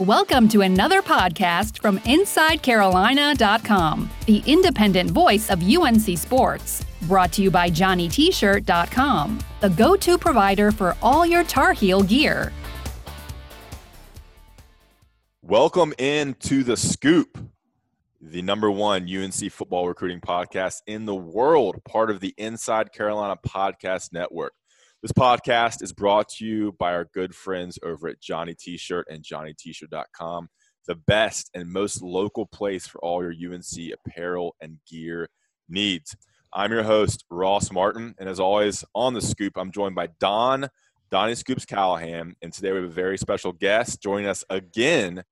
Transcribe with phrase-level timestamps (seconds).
[0.00, 6.84] Welcome to another podcast from InsideCarolina.com, the independent voice of UNC Sports.
[7.04, 12.52] Brought to you by JohnnyT-shirt.com, the go-to provider for all your Tar Heel gear.
[15.40, 17.38] Welcome into the Scoop,
[18.20, 23.38] the number one UNC football recruiting podcast in the world, part of the Inside Carolina
[23.48, 24.52] Podcast Network.
[25.02, 29.22] This podcast is brought to you by our good friends over at Johnny T-Shirt and
[29.22, 30.48] JohnnyT-shirt.com,
[30.88, 35.28] the best and most local place for all your UNC apparel and gear
[35.68, 36.16] needs.
[36.52, 40.66] I'm your host, Ross Martin, and as always, on the scoop, I'm joined by Don,
[41.10, 44.02] Donnie Scoops Callahan, and today we have a very special guest.
[44.02, 45.22] Joining us again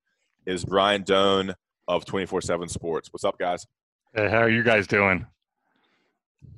[0.46, 1.54] is Brian Dohn
[1.88, 3.08] of 24-7 Sports.
[3.12, 3.66] What's up, guys?
[4.14, 5.26] Hey, how are you guys doing?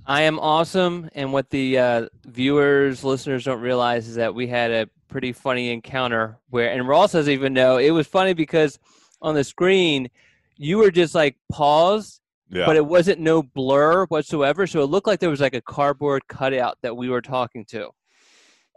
[0.07, 4.71] I am awesome, and what the uh, viewers, listeners don't realize is that we had
[4.71, 7.79] a pretty funny encounter where, and Ross doesn't even know.
[7.79, 8.79] It was funny because
[9.21, 10.09] on the screen,
[10.57, 12.67] you were just like paused, Yeah.
[12.67, 14.67] but it wasn't no blur whatsoever.
[14.69, 17.91] So it looked like there was like a cardboard cutout that we were talking to,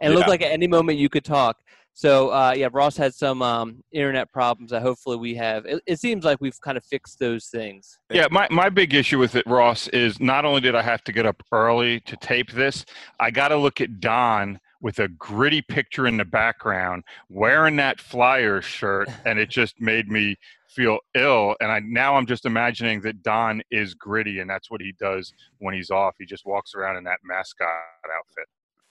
[0.00, 1.58] and it looked like at any moment you could talk.
[2.00, 5.66] So uh, yeah, Ross had some um, internet problems that hopefully we have.
[5.66, 7.98] It, it seems like we've kind of fixed those things.
[8.10, 11.12] Yeah, my, my big issue with it, Ross, is not only did I have to
[11.12, 12.86] get up early to tape this,
[13.20, 18.00] I got to look at Don with a gritty picture in the background wearing that
[18.00, 20.36] flyer shirt, and it just made me
[20.70, 21.54] feel ill.
[21.60, 25.34] And I now I'm just imagining that Don is gritty, and that's what he does
[25.58, 26.14] when he's off.
[26.18, 27.68] He just walks around in that mascot
[28.16, 28.46] outfit.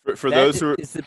[0.06, 1.04] For, for That those who are, is the,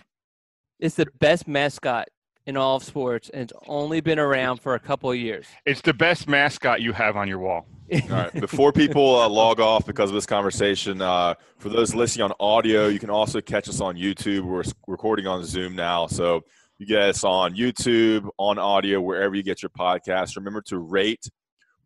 [0.83, 2.09] it's the best mascot
[2.45, 5.47] in all of sports, and it's only been around for a couple of years.
[5.65, 7.69] It's the best mascot you have on your wall.
[7.93, 8.33] All right.
[8.33, 12.89] Before people uh, log off because of this conversation, uh, for those listening on audio,
[12.89, 14.43] you can also catch us on YouTube.
[14.43, 16.43] We're recording on Zoom now, so
[16.79, 20.35] you get us on YouTube, on audio, wherever you get your podcast.
[20.35, 21.31] Remember to rate,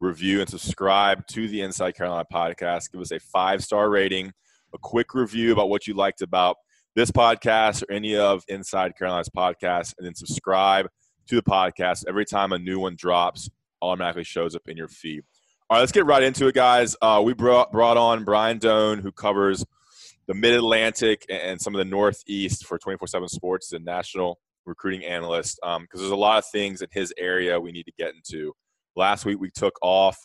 [0.00, 2.90] review, and subscribe to the Inside Carolina podcast.
[2.90, 4.32] Give us a five star rating,
[4.72, 6.56] a quick review about what you liked about
[6.96, 10.88] this podcast or any of Inside Carolina's podcasts, and then subscribe
[11.28, 12.04] to the podcast.
[12.08, 13.48] Every time a new one drops,
[13.82, 15.22] automatically shows up in your feed.
[15.68, 16.96] All right, let's get right into it, guys.
[17.02, 19.64] Uh, we brought brought on Brian Dohn, who covers
[20.26, 25.04] the Mid Atlantic and some of the Northeast for 24 7 Sports, the national recruiting
[25.04, 28.52] analyst, because there's a lot of things in his area we need to get into.
[28.96, 30.18] Last week we took off.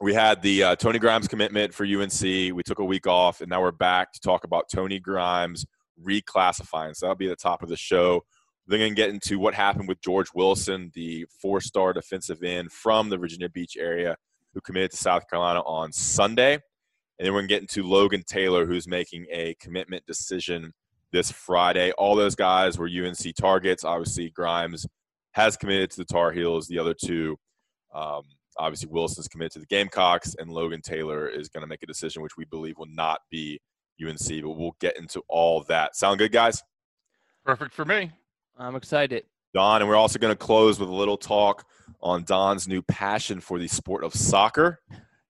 [0.00, 2.22] We had the uh, Tony Grimes commitment for UNC.
[2.22, 5.66] We took a week off, and now we're back to talk about Tony Grimes
[6.02, 6.96] reclassifying.
[6.96, 8.22] So that'll be the top of the show.
[8.66, 12.42] Then we're going to get into what happened with George Wilson, the four star defensive
[12.42, 14.16] end from the Virginia Beach area
[14.54, 16.54] who committed to South Carolina on Sunday.
[16.54, 20.72] And then we're going to get into Logan Taylor, who's making a commitment decision
[21.12, 21.92] this Friday.
[21.92, 23.84] All those guys were UNC targets.
[23.84, 24.86] Obviously, Grimes
[25.32, 26.66] has committed to the Tar Heels.
[26.68, 27.36] The other two,
[27.94, 28.22] um,
[28.60, 32.22] obviously, Wilson's committed to the Gamecocks, and Logan Taylor is going to make a decision
[32.22, 33.60] which we believe will not be
[34.06, 34.42] UNC.
[34.42, 35.96] But we'll get into all that.
[35.96, 36.62] Sound good, guys?
[37.44, 38.12] Perfect for me.
[38.58, 39.24] I'm excited.
[39.54, 41.64] Don, and we're also going to close with a little talk
[42.00, 44.80] on Don's new passion for the sport of soccer.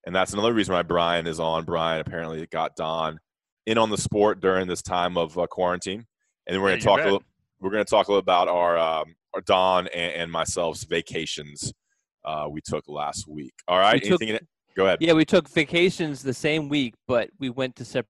[0.04, 1.64] And that's another reason why Brian is on.
[1.64, 3.18] Brian apparently got Don
[3.66, 6.06] in on the sport during this time of uh, quarantine.
[6.46, 7.22] And then we're Yeah, going to talk a little,
[7.60, 11.72] we're going to talk a little about our, um, our Don and, and myself's vacations
[12.24, 13.54] uh, we took last week.
[13.68, 13.94] All right.
[13.94, 14.46] We took- Anything in it?
[14.76, 14.98] Go ahead.
[15.00, 18.06] Yeah, we took vacations the same week, but we went to separate.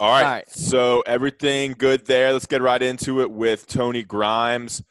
[0.00, 0.24] All right.
[0.24, 0.50] All right.
[0.50, 2.32] So everything good there.
[2.32, 4.82] Let's get right into it with Tony Grimes.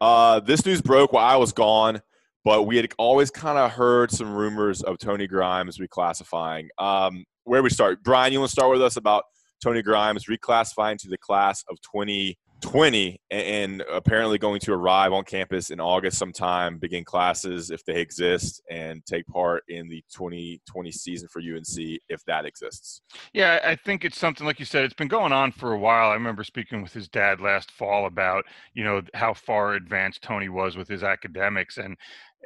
[0.00, 2.00] Uh, this news broke while I was gone,
[2.44, 6.68] but we had always kind of heard some rumors of Tony Grimes reclassifying.
[6.78, 8.02] Um, where we start?
[8.02, 9.24] Brian, you want to start with us about
[9.62, 12.36] Tony Grimes reclassifying to the class of 20
[13.30, 18.62] and apparently going to arrive on campus in August sometime, begin classes if they exist,
[18.70, 23.02] and take part in the 2020 season for UNC if that exists.
[23.32, 24.84] Yeah, I think it's something like you said.
[24.84, 26.10] It's been going on for a while.
[26.10, 30.48] I remember speaking with his dad last fall about you know how far advanced Tony
[30.48, 31.96] was with his academics, and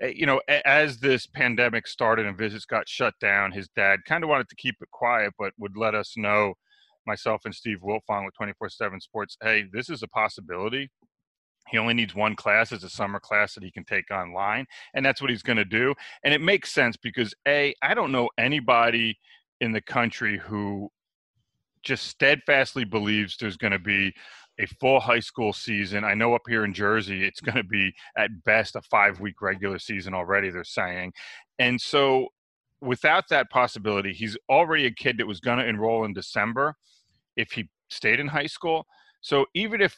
[0.00, 4.24] eh, you know as this pandemic started and visits got shut down, his dad kind
[4.24, 6.54] of wanted to keep it quiet, but would let us know
[7.06, 10.90] myself and Steve Wiltfong with 24/7 Sports, hey, this is a possibility.
[11.68, 15.04] He only needs one class as a summer class that he can take online, and
[15.04, 15.94] that's what he's going to do.
[16.24, 19.18] And it makes sense because a, I don't know anybody
[19.60, 20.90] in the country who
[21.82, 24.12] just steadfastly believes there's going to be
[24.58, 26.04] a full high school season.
[26.04, 29.40] I know up here in Jersey, it's going to be at best a five week
[29.40, 31.12] regular season already, they're saying.
[31.58, 32.28] And so
[32.80, 36.74] without that possibility, he's already a kid that was going to enroll in December
[37.36, 38.86] if he stayed in high school.
[39.20, 39.96] So even if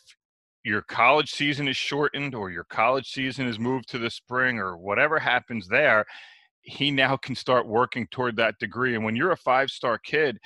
[0.64, 4.76] your college season is shortened or your college season is moved to the spring or
[4.76, 6.04] whatever happens there,
[6.62, 8.94] he now can start working toward that degree.
[8.94, 10.38] And when you're a five star kid,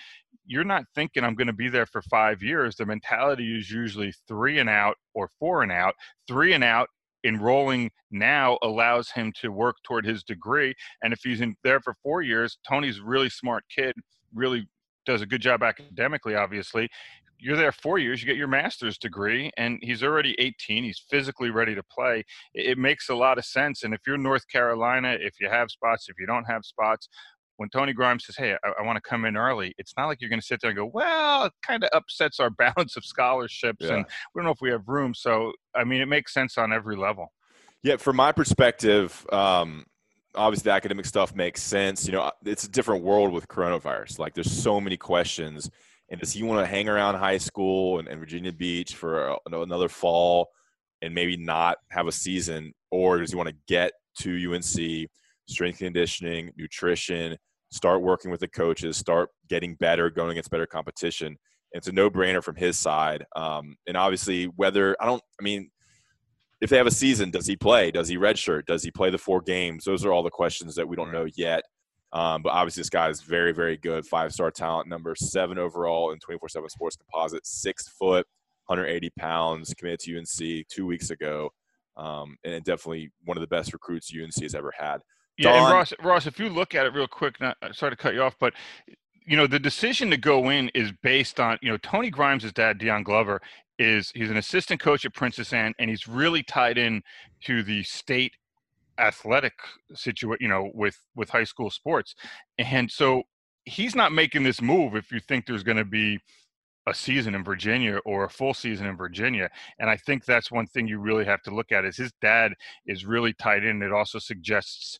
[0.46, 2.76] you're not thinking I'm going to be there for five years.
[2.76, 5.94] The mentality is usually three and out or four and out.
[6.28, 6.88] Three and out
[7.26, 10.74] enrolling now allows him to work toward his degree.
[11.02, 13.94] And if he's in there for four years, Tony's really smart kid,
[14.34, 14.68] really
[15.04, 16.88] does a good job academically, obviously.
[17.38, 20.84] You're there four years, you get your master's degree, and he's already 18.
[20.84, 22.24] He's physically ready to play.
[22.54, 23.82] It makes a lot of sense.
[23.82, 27.08] And if you're North Carolina, if you have spots, if you don't have spots,
[27.56, 30.20] when Tony Grimes says, "Hey, I, I want to come in early," it's not like
[30.20, 33.04] you're going to sit there and go, "Well, it kind of upsets our balance of
[33.04, 33.94] scholarships, yeah.
[33.94, 36.72] and we don't know if we have room." So, I mean, it makes sense on
[36.72, 37.32] every level.
[37.82, 39.84] Yeah, from my perspective, um,
[40.34, 42.06] obviously the academic stuff makes sense.
[42.06, 44.18] You know, it's a different world with coronavirus.
[44.18, 45.70] Like, there's so many questions.
[46.08, 49.88] And does he want to hang around high school and, and Virginia Beach for another
[49.88, 50.48] fall
[51.02, 55.08] and maybe not have a season, or does he want to get to UNC?
[55.48, 57.36] Strength conditioning, nutrition,
[57.70, 61.36] start working with the coaches, start getting better, going against better competition.
[61.72, 63.24] It's a no-brainer from his side.
[63.34, 65.70] Um, and obviously, whether I don't, I mean,
[66.60, 67.90] if they have a season, does he play?
[67.90, 68.66] Does he redshirt?
[68.66, 69.84] Does he play the four games?
[69.84, 71.62] Those are all the questions that we don't know yet.
[72.12, 74.06] Um, but obviously, this guy is very, very good.
[74.06, 78.26] Five-star talent, number seven overall in 24/7 Sports Composite, six foot,
[78.66, 81.50] 180 pounds, committed to UNC two weeks ago,
[81.96, 85.02] um, and definitely one of the best recruits UNC has ever had.
[85.38, 87.96] Yeah, and Ross, Ross, if you look at it real quick, not, uh, sorry to
[87.96, 88.54] cut you off, but
[89.26, 92.78] you know the decision to go in is based on you know Tony Grimes' dad,
[92.78, 93.40] Dion Glover,
[93.78, 97.02] is he's an assistant coach at Princess Anne, and he's really tied in
[97.44, 98.32] to the state
[98.98, 99.54] athletic
[99.94, 102.14] situation, you know, with with high school sports,
[102.58, 103.22] and so
[103.64, 106.18] he's not making this move if you think there's going to be
[106.86, 109.50] a season in Virginia or a full season in Virginia.
[109.80, 112.52] And I think that's one thing you really have to look at is his dad
[112.86, 113.82] is really tied in.
[113.82, 114.98] It also suggests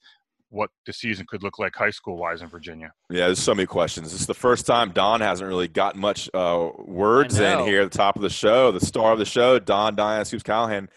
[0.50, 2.92] what the season could look like high school wise in Virginia.
[3.10, 4.12] Yeah, there's so many questions.
[4.12, 7.90] This is the first time Don hasn't really gotten much uh, words in here at
[7.90, 8.70] the top of the show.
[8.70, 10.88] The star of the show, Don Diane Scoops Callahan,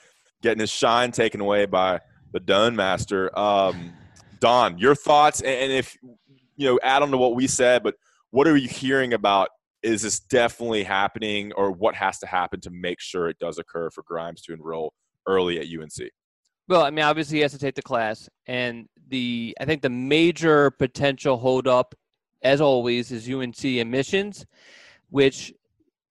[0.41, 1.99] getting his shine taken away by
[2.31, 3.37] the Dohn Master.
[3.37, 3.93] Um,
[4.39, 5.97] Don, your thoughts, and if
[6.55, 7.95] you know, add on to what we said, but
[8.31, 9.49] what are you hearing about?
[9.81, 13.89] Is this definitely happening, or what has to happen to make sure it does occur
[13.89, 14.93] for Grimes to enroll
[15.25, 16.11] early at UNC?
[16.69, 19.89] Well, I mean, obviously he has to take the class, and the I think the
[19.89, 21.95] major potential holdup,
[22.43, 24.45] as always, is UNC admissions,
[25.09, 25.51] which,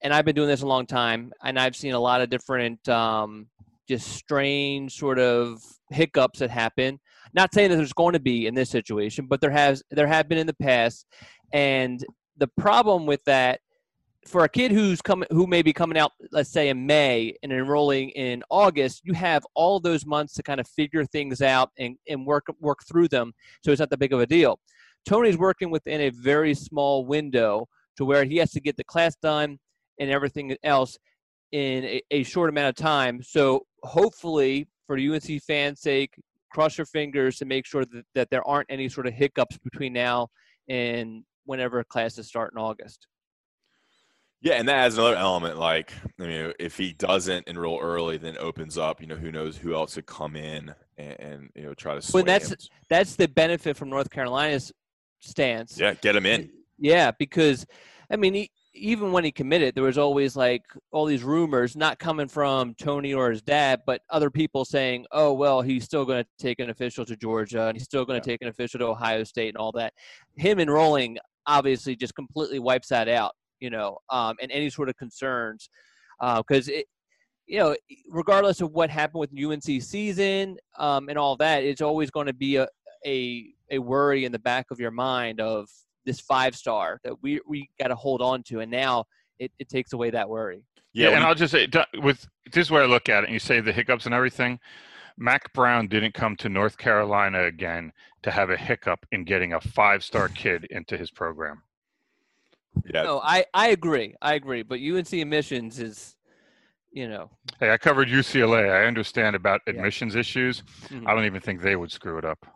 [0.03, 2.89] and I've been doing this a long time, and I've seen a lot of different,
[2.89, 3.47] um,
[3.89, 6.99] just strange sort of hiccups that happen.
[7.35, 10.29] Not saying that there's going to be in this situation, but there has there have
[10.29, 11.07] been in the past,
[11.53, 12.05] and
[12.37, 13.61] the problem with that
[14.29, 17.53] for a kid who's coming who may be coming out let's say in may and
[17.53, 21.97] enrolling in august you have all those months to kind of figure things out and,
[22.09, 23.33] and work work through them
[23.65, 24.59] so it's not that big of a deal.
[25.05, 27.67] Tony's working within a very small window
[27.97, 29.59] to where he has to get the class done
[29.99, 30.99] and everything else
[31.53, 33.23] in a, a short amount of time.
[33.23, 36.15] So hopefully for unc fans sake
[36.53, 39.93] cross your fingers to make sure that, that there aren't any sort of hiccups between
[39.93, 40.29] now
[40.69, 43.07] and whenever classes start in august
[44.41, 45.59] yeah, and that adds another element.
[45.59, 49.01] Like, I mean, if he doesn't enroll early, then opens up.
[49.01, 52.13] You know, who knows who else could come in and, and you know try to.
[52.13, 52.59] Well, that's him.
[52.89, 54.73] that's the benefit from North Carolina's
[55.19, 55.79] stance.
[55.79, 56.51] Yeah, get him in.
[56.79, 57.67] Yeah, because
[58.13, 61.99] I mean, he, even when he committed, there was always like all these rumors, not
[61.99, 66.23] coming from Tony or his dad, but other people saying, "Oh, well, he's still going
[66.23, 68.35] to take an official to Georgia, and he's still going to yeah.
[68.35, 69.95] take an official to Ohio State, and all that."
[70.37, 74.97] Him enrolling obviously just completely wipes that out you know, um, and any sort of
[74.97, 75.71] concerns,
[76.21, 76.87] because uh, it,
[77.47, 77.75] you know,
[78.11, 82.35] regardless of what happened with UNC season um, and all that, it's always going to
[82.35, 82.69] be a,
[83.07, 85.69] a a worry in the back of your mind of
[86.05, 89.05] this five star that we we got to hold on to, and now
[89.39, 90.63] it, it takes away that worry.
[90.93, 91.69] Yeah, and I'll just say
[92.03, 94.59] with this is where I look at it, and you say the hiccups and everything.
[95.21, 99.61] Mack Brown didn't come to North Carolina again to have a hiccup in getting a
[99.61, 101.63] five star kid into his program.
[102.93, 103.03] Yeah.
[103.03, 104.15] No, I, I agree.
[104.23, 104.63] I agree.
[104.63, 106.17] But UNC admissions is,
[106.91, 107.31] you know.
[107.61, 108.71] Hey, I covered UCLA.
[108.71, 110.21] I understand about admissions yeah.
[110.21, 110.63] issues.
[110.89, 111.07] Mm-hmm.
[111.07, 112.47] I don't even think they would screw it up.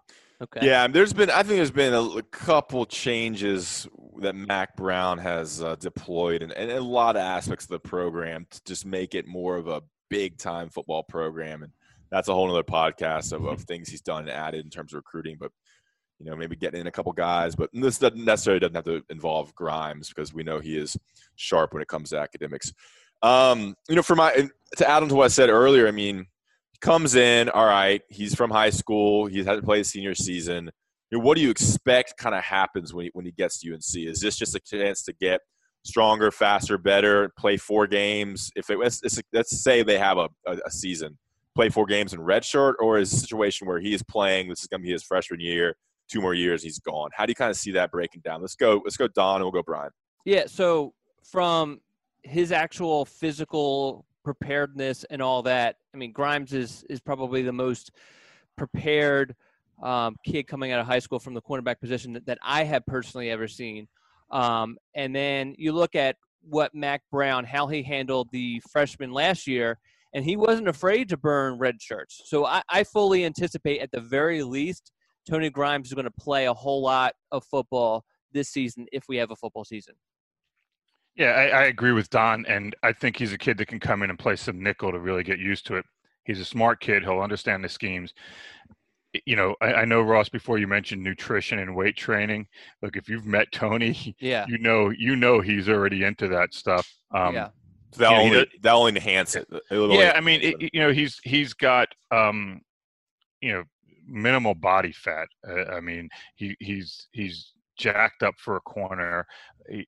[0.42, 0.66] Okay.
[0.66, 1.30] Yeah, there's been.
[1.30, 3.86] I think there's been a couple changes
[4.18, 8.46] that Mack Brown has uh, deployed, and, and a lot of aspects of the program
[8.50, 11.62] to just make it more of a big time football program.
[11.62, 11.72] And
[12.10, 14.96] that's a whole other podcast of, of things he's done and added in terms of
[14.96, 15.36] recruiting.
[15.38, 15.52] But
[16.22, 19.02] you know, maybe getting in a couple guys, but this doesn't necessarily doesn't have to
[19.10, 20.96] involve Grimes because we know he is
[21.34, 22.72] sharp when it comes to academics.
[23.22, 26.18] Um, you know, for my to add on to what I said earlier, I mean,
[26.18, 30.70] he comes in, all right, he's from high school, he hasn't played senior season.
[31.10, 33.72] You know, what do you expect kind of happens when he, when he gets to
[33.72, 33.82] UNC?
[33.96, 35.40] Is this just a chance to get
[35.84, 38.50] stronger, faster, better, play four games?
[38.54, 39.02] If it let's,
[39.32, 41.18] let's say they have a, a, a season,
[41.56, 44.48] play four games in redshirt, or is a situation where he is playing?
[44.48, 45.74] This is going to be his freshman year
[46.10, 47.10] two more years, he's gone.
[47.14, 48.40] How do you kind of see that breaking down?
[48.40, 48.80] Let's go.
[48.84, 49.90] Let's go, Don, and we'll go, Brian.
[50.24, 50.44] Yeah.
[50.46, 50.94] So
[51.24, 51.80] from
[52.22, 57.90] his actual physical preparedness and all that, I mean, Grimes is is probably the most
[58.56, 59.34] prepared
[59.82, 62.86] um, kid coming out of high school from the cornerback position that, that I have
[62.86, 63.88] personally ever seen.
[64.30, 66.16] Um, and then you look at
[66.48, 69.78] what Mack Brown, how he handled the freshman last year,
[70.14, 72.22] and he wasn't afraid to burn red shirts.
[72.26, 74.92] So I, I fully anticipate, at the very least,
[75.28, 79.16] Tony Grimes is going to play a whole lot of football this season if we
[79.16, 79.94] have a football season.
[81.14, 84.02] Yeah, I, I, agree with Don, and I think he's a kid that can come
[84.02, 85.84] in and play some nickel to really get used to it.
[86.24, 88.14] He's a smart kid; he'll understand the schemes.
[89.26, 90.30] You know, I, I know Ross.
[90.30, 92.46] Before you mentioned nutrition and weight training,
[92.80, 96.90] look, if you've met Tony, yeah, you know, you know he's already into that stuff.
[97.14, 97.48] Um, yeah,
[97.98, 99.46] that only that only enhance it.
[99.70, 102.62] yeah, I mean, it, you know, he's he's got um,
[103.42, 103.64] you know
[104.12, 105.28] minimal body fat.
[105.48, 109.26] Uh, I mean, he he's he's jacked up for a corner.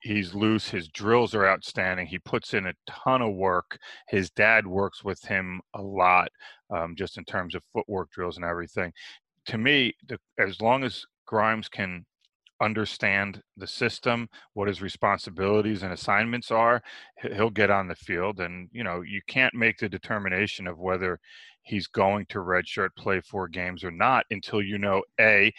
[0.03, 0.69] He's loose.
[0.69, 2.07] His drills are outstanding.
[2.07, 3.79] He puts in a ton of work.
[4.09, 6.29] His dad works with him a lot,
[6.71, 8.93] um, just in terms of footwork drills and everything.
[9.47, 12.07] To me, the, as long as Grimes can
[12.65, 16.83] understand the system, what his responsibilities and assignments are,
[17.21, 18.41] he'll get on the field.
[18.41, 21.19] And you know, you can't make the determination of whether
[21.65, 25.53] he's going to redshirt play four games or not until you know a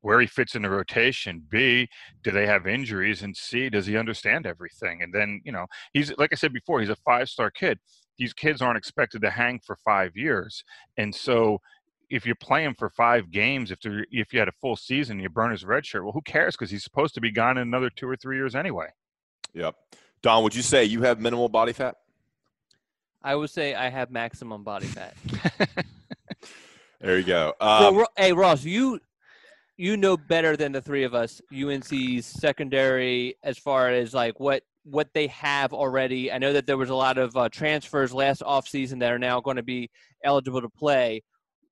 [0.00, 1.88] where he fits in the rotation b
[2.22, 6.12] do they have injuries and c does he understand everything and then you know he's
[6.18, 7.78] like i said before he's a five star kid
[8.18, 10.64] these kids aren't expected to hang for five years
[10.98, 11.58] and so
[12.14, 15.28] if you play him for five games if if you had a full season you
[15.28, 17.90] burn his red shirt well who cares because he's supposed to be gone in another
[17.90, 18.86] two or three years anyway
[19.52, 19.74] yep
[20.22, 21.96] don would you say you have minimal body fat
[23.24, 25.16] I would say I have maximum body fat.
[27.00, 27.54] there you go.
[27.58, 29.00] Um, so, hey Ross, you
[29.78, 34.62] you know better than the three of us UNC's secondary as far as like what
[34.84, 36.30] what they have already.
[36.30, 39.40] I know that there was a lot of uh, transfers last offseason that are now
[39.40, 39.90] going to be
[40.22, 41.22] eligible to play.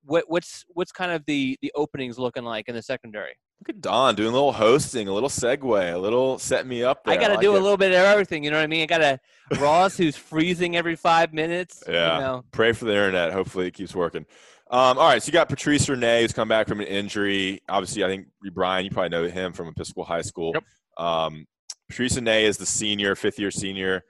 [0.05, 3.33] What, what's what's kind of the the openings looking like in the secondary?
[3.61, 7.05] Look at Don doing a little hosting, a little segue, a little set me up.
[7.05, 7.13] There.
[7.13, 7.59] I got to like do it.
[7.59, 8.43] a little bit of everything.
[8.43, 8.81] You know what I mean?
[8.81, 9.19] I got to
[9.59, 11.81] Ross, who's freezing every five minutes.
[11.87, 12.15] Yeah.
[12.15, 12.43] You know.
[12.51, 13.31] Pray for the internet.
[13.31, 14.25] Hopefully, it keeps working.
[14.69, 17.61] Um, all right, so you got Patrice Rene who's come back from an injury.
[17.69, 20.51] Obviously, I think Brian, you probably know him from Episcopal High School.
[20.55, 20.63] Yep.
[21.05, 21.45] Um,
[21.89, 24.03] Patrice Rene is the senior, fifth year senior.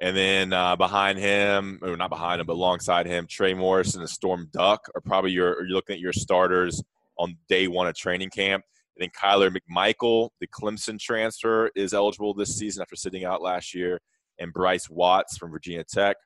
[0.00, 4.08] And then uh, behind him, or not behind him, but alongside him, Trey Morrison and
[4.08, 6.82] the Storm Duck are probably your, you're looking at your starters
[7.18, 8.64] on day one of training camp.
[8.96, 13.74] I think Kyler McMichael, the Clemson transfer, is eligible this season after sitting out last
[13.74, 14.00] year,
[14.38, 16.16] and Bryce Watts from Virginia Tech.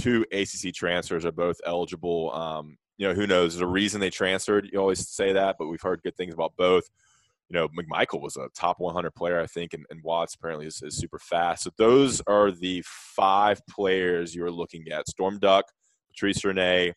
[0.00, 2.32] Two ACC transfers are both eligible.
[2.32, 3.54] Um, you know, who knows?
[3.54, 4.68] There's a reason they transferred.
[4.72, 6.84] You always say that, but we've heard good things about both.
[7.54, 10.82] You know, McMichael was a top 100 player, I think, and, and Watts apparently is,
[10.82, 11.62] is super fast.
[11.62, 15.64] So those are the five players you're looking at: Storm Duck,
[16.08, 16.94] Patrice Rene,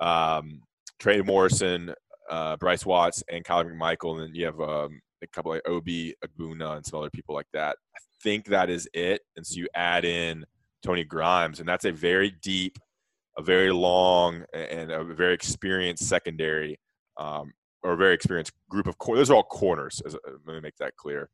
[0.00, 0.62] um,
[1.00, 1.92] Trey Morrison,
[2.30, 6.14] uh, Bryce Watts and Kyler McMichael, and then you have um, a couple like Obi
[6.24, 7.76] Agbuna and some other people like that.
[7.96, 9.22] I think that is it.
[9.34, 10.44] And so you add in
[10.84, 12.78] Tony Grimes, and that's a very deep,
[13.36, 16.78] a very long, and a very experienced secondary,
[17.16, 19.20] um, or a very experienced group of corners.
[19.20, 20.02] Those are all corners.
[20.04, 21.30] As, uh, let me make that clear.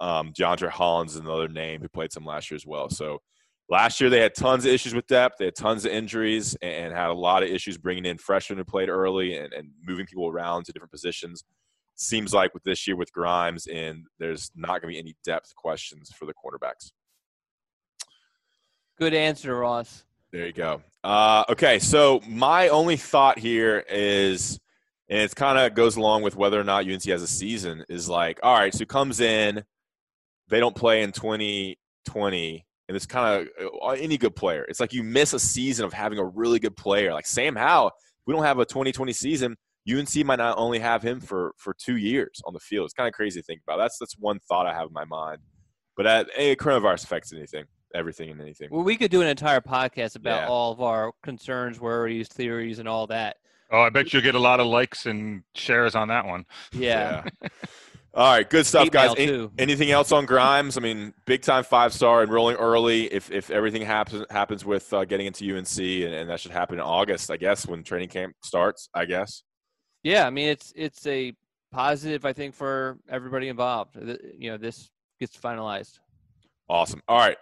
[0.00, 2.88] Um, DeAndre Hollins is another name who played some last year as well.
[2.88, 3.20] So
[3.68, 5.36] last year they had tons of issues with depth.
[5.38, 8.64] They had tons of injuries and had a lot of issues bringing in freshmen who
[8.64, 11.44] played early and, and moving people around to different positions.
[11.96, 15.54] Seems like with this year with Grimes and there's not going to be any depth
[15.54, 16.92] questions for the quarterbacks.
[18.98, 20.04] Good answer, Ross.
[20.32, 20.82] There you go.
[21.02, 24.58] Uh, okay, so my only thought here is,
[25.10, 28.08] and it kind of goes along with whether or not UNC has a season, is
[28.08, 29.64] like, all right, so comes in,
[30.48, 34.64] they don't play in 2020, and it's kind of uh, any good player.
[34.68, 37.12] It's like you miss a season of having a really good player.
[37.12, 37.92] Like Sam Howell,
[38.26, 39.56] we don't have a 2020 season.
[39.90, 42.84] UNC might not only have him for for two years on the field.
[42.84, 43.78] It's kind of crazy to think about.
[43.78, 45.38] That's that's one thought I have in my mind.
[45.96, 47.64] But at, hey, coronavirus affects anything
[47.94, 48.68] everything and anything.
[48.70, 50.48] Well, we could do an entire podcast about Yeah.
[50.48, 53.36] all of our concerns, worries, theories, and all that.
[53.70, 56.44] Oh, I bet you'll get a lot of likes and shares on that one.
[56.72, 57.24] Yeah.
[58.12, 59.14] All right, good stuff, guys.
[59.16, 60.76] Any- anything else on Grimes?
[60.76, 63.04] I mean, big time five star enrolling early.
[63.04, 66.76] If if everything happens happens with uh, getting into UNC, and, and that should happen
[66.76, 68.88] in August, I guess, when training camp starts.
[68.94, 69.44] I guess.
[70.02, 71.32] Yeah, I mean it's it's a
[71.70, 73.96] positive, I think, for everybody involved.
[74.36, 76.00] You know, this gets finalized.
[76.68, 77.02] Awesome.
[77.06, 77.36] All right.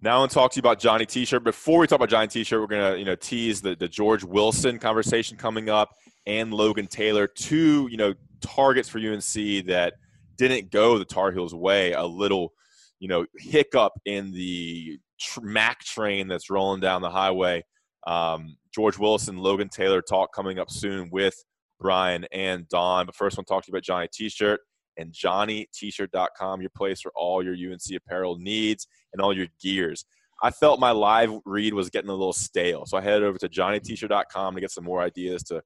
[0.00, 1.42] Now I want to talk to you about Johnny T-shirt.
[1.42, 4.78] Before we talk about Johnny T-shirt, we're gonna you know tease the, the George Wilson
[4.78, 5.90] conversation coming up
[6.24, 9.94] and Logan Taylor, two you know targets for UNC that
[10.36, 11.92] didn't go the Tar Heels way.
[11.94, 12.52] A little
[13.00, 17.64] you know hiccup in the tr- Mac train that's rolling down the highway.
[18.06, 21.34] Um, George Wilson, Logan Taylor talk coming up soon with
[21.80, 23.06] Brian and Don.
[23.06, 24.60] But first, I want to talk to you about Johnny T-shirt
[24.98, 30.04] and JohnnyT-shirt.com, your place for all your UNC apparel needs and all your gears.
[30.42, 33.48] I felt my live read was getting a little stale, so I headed over to
[33.48, 35.62] JohnnyT-shirt.com to get some more ideas to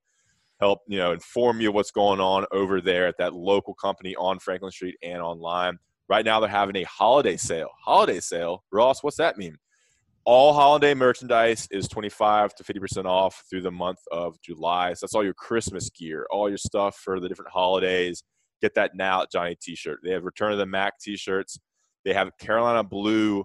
[0.61, 4.39] help you know inform you what's going on over there at that local company on
[4.39, 5.79] Franklin Street and online.
[6.09, 7.71] Right now, they're having a holiday sale.
[7.85, 9.03] Holiday sale, Ross.
[9.03, 9.57] What's that mean?
[10.25, 14.93] All holiday merchandise is 25 to 50% off through the month of July.
[14.93, 18.23] So that's all your Christmas gear, all your stuff for the different holidays.
[18.62, 20.00] Get that now at Johnny T-shirt.
[20.02, 21.59] They have Return of the Mac T-shirts.
[22.04, 23.45] They have Carolina Blue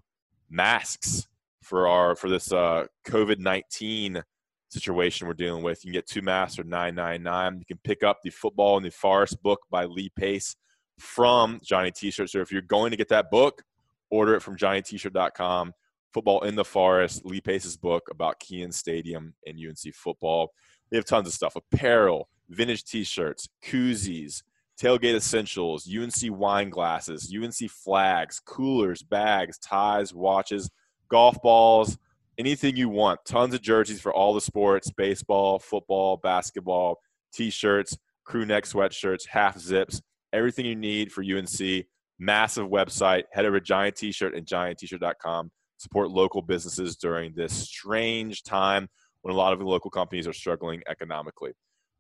[0.50, 1.28] masks
[1.64, 4.24] for our for this uh, COVID 19
[4.70, 5.84] situation we're dealing with.
[5.84, 7.58] You can get two masks for nine nine nine.
[7.60, 10.56] You can pick up the Football in the Forest book by Lee Pace
[11.00, 12.30] from Johnny T-shirt.
[12.30, 13.64] So if you're going to get that book,
[14.10, 15.74] order it from JohnnyT-shirt.com.
[16.14, 20.52] Football in the Forest, Lee Pace's book about Kenan Stadium and UNC football.
[20.90, 24.42] They have tons of stuff: apparel, vintage T-shirts, koozies,
[24.82, 30.70] tailgate essentials, UNC wine glasses, UNC flags, coolers, bags, ties, watches,
[31.10, 31.98] golf balls,
[32.38, 33.20] anything you want.
[33.26, 37.00] Tons of jerseys for all the sports: baseball, football, basketball,
[37.34, 40.02] T-shirts, crew neck sweatshirts, half zips,
[40.34, 41.86] everything you need for UNC.
[42.20, 43.24] Massive website.
[43.32, 45.52] Head over to Johnny T-shirt and JohnnyT-shirt.com.
[45.78, 48.90] Support local businesses during this strange time
[49.22, 51.52] when a lot of local companies are struggling economically.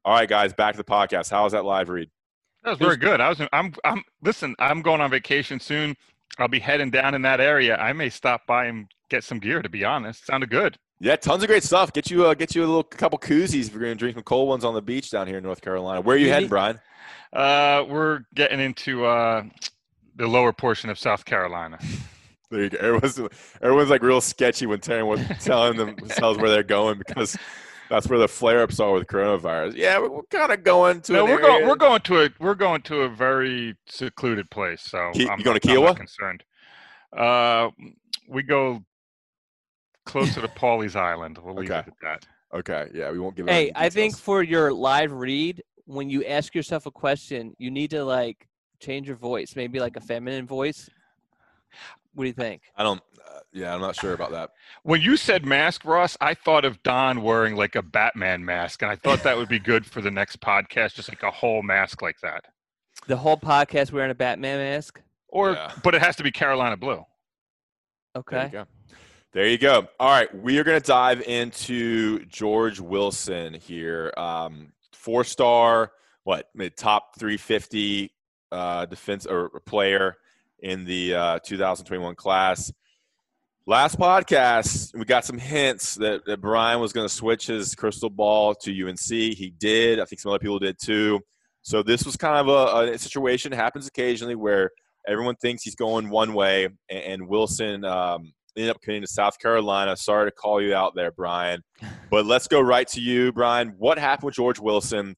[0.03, 1.29] All right, guys, back to the podcast.
[1.29, 2.09] How was that live read?
[2.67, 3.21] That was very good.
[3.21, 3.41] I was.
[3.53, 3.73] I'm.
[3.86, 4.03] I'm.
[4.21, 4.53] Listen.
[4.60, 5.95] I'm going on vacation soon.
[6.38, 7.77] I'll be heading down in that area.
[7.77, 9.62] I may stop by and get some gear.
[9.62, 10.77] To be honest, sounded good.
[10.99, 11.93] Yeah, tons of great stuff.
[11.93, 14.23] Get you, uh, get you a little couple koozies if you're going to drink some
[14.23, 16.01] cold ones on the beach down here in North Carolina.
[16.01, 16.77] Where are you heading, Brian?
[17.32, 19.43] Uh, we're getting into uh,
[20.17, 21.80] the lower portion of South Carolina.
[22.49, 22.77] There you go.
[22.77, 23.19] Everyone's,
[23.62, 27.38] everyone's like real sketchy when telling was telling themselves where they're going because
[27.89, 29.76] that's where the flare-ups are with coronavirus.
[29.76, 31.13] Yeah, we're, we're kind of going to.
[31.13, 31.67] No, an we're going.
[31.67, 32.30] We're going to a.
[32.39, 34.82] We're going to a very secluded place.
[34.82, 35.95] So Ki- you I'm, going to I'm Kiawah?
[35.95, 36.43] concerned.
[37.15, 37.69] Uh,
[38.28, 38.84] we go
[40.06, 41.38] closer to Pawleys Island.
[41.41, 41.80] We'll leave Okay.
[41.80, 42.28] it at that.
[42.54, 43.47] Okay, yeah, we won't give.
[43.47, 47.71] out Hey, I think for your live read, when you ask yourself a question, you
[47.71, 48.47] need to like
[48.80, 50.89] change your voice, maybe like a feminine voice.
[52.17, 52.63] What do you think?
[52.75, 52.99] I don't.
[53.23, 54.49] Uh, yeah, I'm not sure about that.
[54.82, 58.89] When you said mask, Ross, I thought of Don wearing like a Batman mask, and
[58.89, 62.01] I thought that would be good for the next podcast, just like a whole mask
[62.01, 62.45] like that.
[63.06, 64.99] The whole podcast wearing a Batman mask.
[65.27, 65.71] Or, Yeah.
[65.84, 67.06] but it has to be Carolina blue.
[68.15, 68.45] There Okay.
[68.45, 68.65] you go.
[69.34, 69.88] There you go.
[69.99, 74.12] All right, we are going to dive into George Wilson here.
[74.17, 75.91] Um, four star,
[76.23, 78.12] what mid top 350
[78.51, 80.15] uh, defense or player
[80.60, 82.72] in the uh, 2021 class.
[83.65, 88.10] Last podcast, we got some hints that, that Brian was going to switch his crystal
[88.10, 89.00] ball to UNC.
[89.10, 90.00] He did.
[90.00, 91.20] I think some other people did too.
[91.63, 94.72] So this was kind of a, a situation happens occasionally where
[95.06, 99.38] everyone thinks he's going one way, and, and Wilson um, ended up committing to South
[99.38, 99.98] Carolina.
[99.98, 101.62] Sorry to call you out there, Brian,
[102.10, 103.74] but let's go right to you, Brian.
[103.78, 105.15] What happened with George Wilson?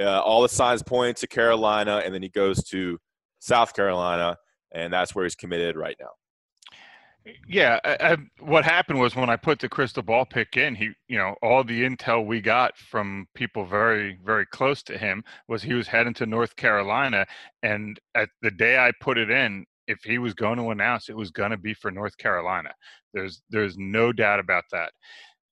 [0.00, 2.98] Uh, all the signs point to Carolina, and then he goes to
[3.40, 4.36] South Carolina,
[4.72, 6.10] and that's where he's committed right now.
[7.26, 10.74] Eh, yeah, I, I, what happened was when I put the crystal ball pick in,
[10.74, 15.24] he, you know, all the intel we got from people very, very close to him
[15.48, 17.26] was he was heading to North Carolina,
[17.62, 21.16] and at the day I put it in, if he was going to announce, it
[21.16, 22.70] was going to be for North Carolina.
[23.14, 24.92] There's, there's no doubt about that.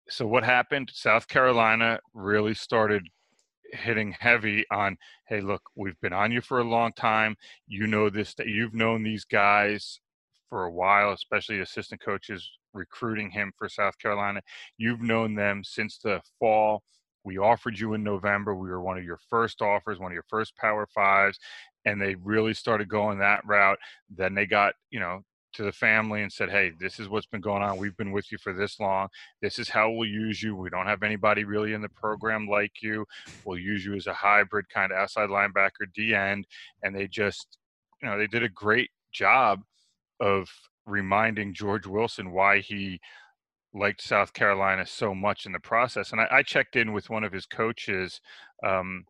[0.09, 0.89] So what happened?
[0.93, 3.03] South Carolina really started
[3.71, 7.35] hitting heavy on hey look we've been on you for a long time
[7.67, 9.99] you know this that you've known these guys
[10.51, 14.41] for a while, especially assistant coaches recruiting him for South Carolina.
[14.77, 16.83] You've known them since the fall.
[17.23, 18.53] We offered you in November.
[18.53, 21.39] We were one of your first offers, one of your first Power Fives,
[21.85, 23.79] and they really started going that route.
[24.09, 25.21] Then they got, you know,
[25.53, 27.77] to the family and said, "Hey, this is what's been going on.
[27.77, 29.07] We've been with you for this long.
[29.41, 30.55] This is how we'll use you.
[30.55, 33.05] We don't have anybody really in the program like you.
[33.45, 36.45] We'll use you as a hybrid kind of outside linebacker, D end."
[36.83, 37.57] And they just,
[38.01, 39.61] you know, they did a great job
[40.19, 40.49] of
[40.85, 42.99] reminding George Wilson why he
[43.73, 46.11] liked South Carolina so much in the process.
[46.11, 48.19] And I, I checked in with one of his coaches
[48.65, 49.05] um,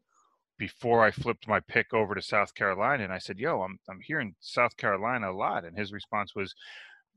[0.62, 4.00] before I flipped my pick over to South Carolina, and I said, "Yo, I'm I'm
[4.00, 6.54] hearing South Carolina a lot." And his response was,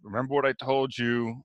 [0.03, 1.45] "Remember what I told you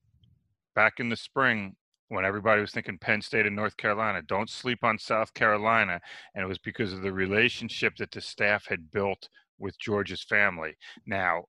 [0.75, 1.75] back in the spring."
[2.07, 5.99] When everybody was thinking Penn State and North Carolina, don't sleep on South Carolina.
[6.33, 10.75] And it was because of the relationship that the staff had built with George's family.
[11.05, 11.43] Now,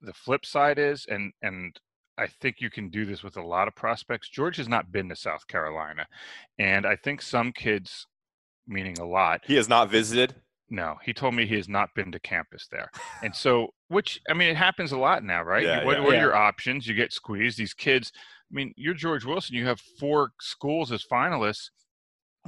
[0.00, 1.78] the flip side is, and and
[2.16, 4.28] I think you can do this with a lot of prospects.
[4.28, 6.06] George has not been to South Carolina,
[6.58, 8.06] and I think some kids,
[8.66, 10.34] meaning a lot, he has not visited.
[10.68, 12.90] No, he told me he has not been to campus there,
[13.22, 15.62] and so which I mean, it happens a lot now, right?
[15.62, 16.02] Yeah, what, yeah.
[16.04, 16.18] what Yeah.
[16.18, 16.86] are your options?
[16.86, 17.58] You get squeezed.
[17.58, 18.10] These kids.
[18.16, 19.56] I mean, you're George Wilson.
[19.56, 21.70] You have four schools as finalists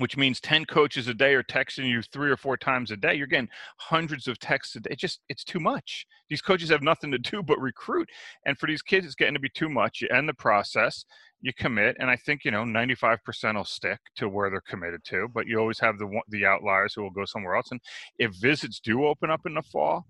[0.00, 3.14] which means 10 coaches a day are texting you three or four times a day
[3.14, 6.82] you're getting hundreds of texts a day it just it's too much these coaches have
[6.82, 8.08] nothing to do but recruit
[8.46, 11.04] and for these kids it's getting to be too much you end the process
[11.40, 15.28] you commit and i think you know 95% will stick to where they're committed to
[15.32, 17.80] but you always have the the outliers who will go somewhere else and
[18.18, 20.06] if visits do open up in the fall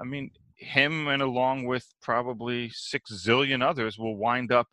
[0.00, 4.68] i mean him and along with probably six zillion others will wind up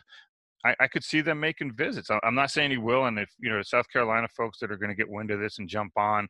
[0.65, 2.09] I, I could see them making visits.
[2.09, 4.89] I'm not saying he will, and if you know South Carolina folks that are going
[4.89, 6.27] to get wind of this and jump on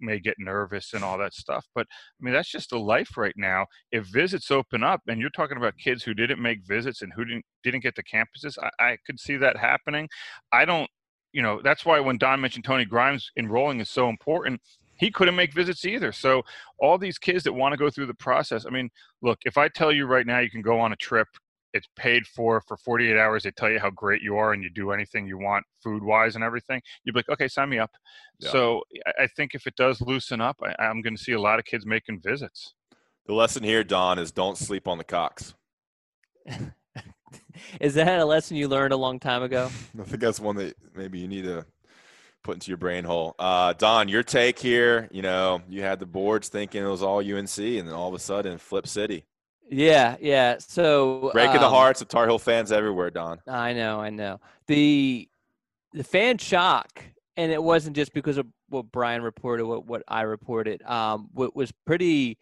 [0.00, 1.66] may get nervous and all that stuff.
[1.74, 3.66] But I mean, that's just the life right now.
[3.92, 7.24] If visits open up, and you're talking about kids who didn't make visits and who
[7.24, 10.08] didn't didn't get to campuses, I, I could see that happening.
[10.52, 10.88] I don't,
[11.32, 14.60] you know, that's why when Don mentioned Tony Grimes enrolling is so important.
[14.98, 16.12] He couldn't make visits either.
[16.12, 16.42] So
[16.78, 18.66] all these kids that want to go through the process.
[18.66, 18.90] I mean,
[19.22, 21.28] look, if I tell you right now you can go on a trip
[21.72, 24.70] it's paid for for 48 hours they tell you how great you are and you
[24.70, 27.90] do anything you want food wise and everything you'd be like okay sign me up
[28.40, 28.50] Yeah.
[28.50, 31.40] so I- i think if it does loosen up I, i'm going to see a
[31.40, 32.74] lot of kids making visits
[33.26, 35.54] The lesson here, Don, is don't sleep on the cocks
[37.80, 39.70] Is that a lesson you learned a long time ago?
[40.00, 41.64] I think that's one that maybe you need to
[42.42, 43.34] put into your brain hole.
[43.38, 45.08] Uh, Don, your take here.
[45.12, 48.14] You know, you had the boards thinking it was all UNC, and then all of
[48.14, 49.24] a sudden, Flip City,
[49.70, 50.56] Yeah, yeah.
[50.58, 53.10] So breaking the um, hearts of Tar Heel fans everywhere.
[53.10, 54.40] Don, I know, I know.
[54.66, 55.28] The
[55.92, 57.02] the fan shock,
[57.36, 60.82] and it wasn't just because of what Brian reported, what what I reported.
[60.82, 62.36] Um, what was pretty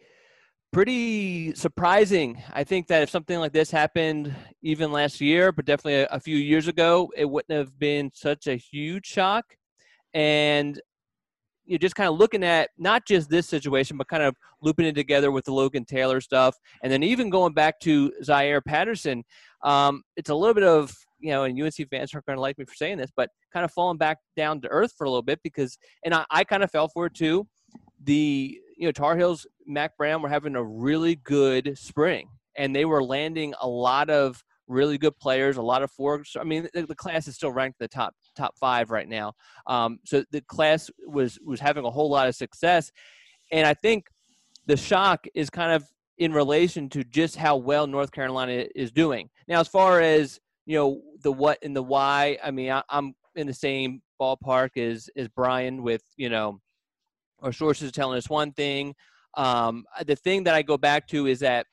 [0.71, 2.41] pretty surprising.
[2.51, 6.19] I think that if something like this happened even last year, but definitely a, a
[6.19, 9.55] few years ago, it wouldn't have been such a huge shock.
[10.13, 10.81] And
[11.69, 14.95] you're just kind of looking at not just this situation, but kind of looping it
[14.95, 19.23] together with the Logan Taylor stuff, and then even going back to Zaire Patterson.
[19.63, 22.57] Um, it's a little bit of you know, and UNC fans aren't going to like
[22.57, 25.21] me for saying this, but kind of falling back down to earth for a little
[25.21, 27.45] bit because, and I, I kind of fell for it too.
[28.03, 32.85] The you know Tar Heels, Mack Brown were having a really good spring, and they
[32.85, 36.23] were landing a lot of really good players, a lot of four.
[36.39, 39.33] I mean, the, the class is still ranked the top top five right now.
[39.67, 42.91] Um, so the class was was having a whole lot of success,
[43.51, 44.05] and I think
[44.67, 45.83] the shock is kind of
[46.17, 49.29] in relation to just how well North Carolina is doing.
[49.47, 53.15] Now, as far as you know, the what and the why, I mean, I, I'm
[53.35, 56.59] in the same ballpark as as Brian with you know,
[57.41, 58.93] our sources telling us one thing.
[59.35, 61.65] Um, the thing that I go back to is that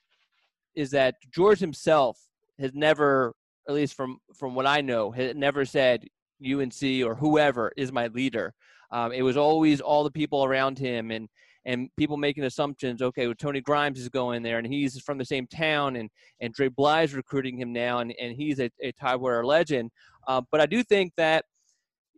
[0.74, 2.18] is that George himself
[2.58, 3.32] has never,
[3.68, 6.04] at least from from what I know, has never said
[6.44, 8.52] UNC or whoever is my leader.
[8.90, 11.28] Um, it was always all the people around him and
[11.64, 13.02] and people making assumptions.
[13.02, 16.08] Okay, well, Tony Grimes is going there, and he's from the same town, and
[16.40, 19.90] and Dre Bly's recruiting him now, and, and he's a, a Tidewater legend.
[20.28, 21.44] Uh, but I do think that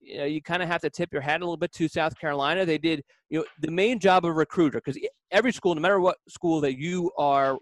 [0.00, 2.18] you know you kind of have to tip your hat a little bit to South
[2.18, 2.64] Carolina.
[2.66, 6.18] They did you know the main job of recruiter because every school, no matter what
[6.28, 7.58] school that you are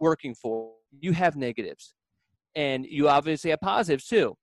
[0.00, 1.94] working for, you have negatives.
[2.54, 4.34] And you obviously have positives too.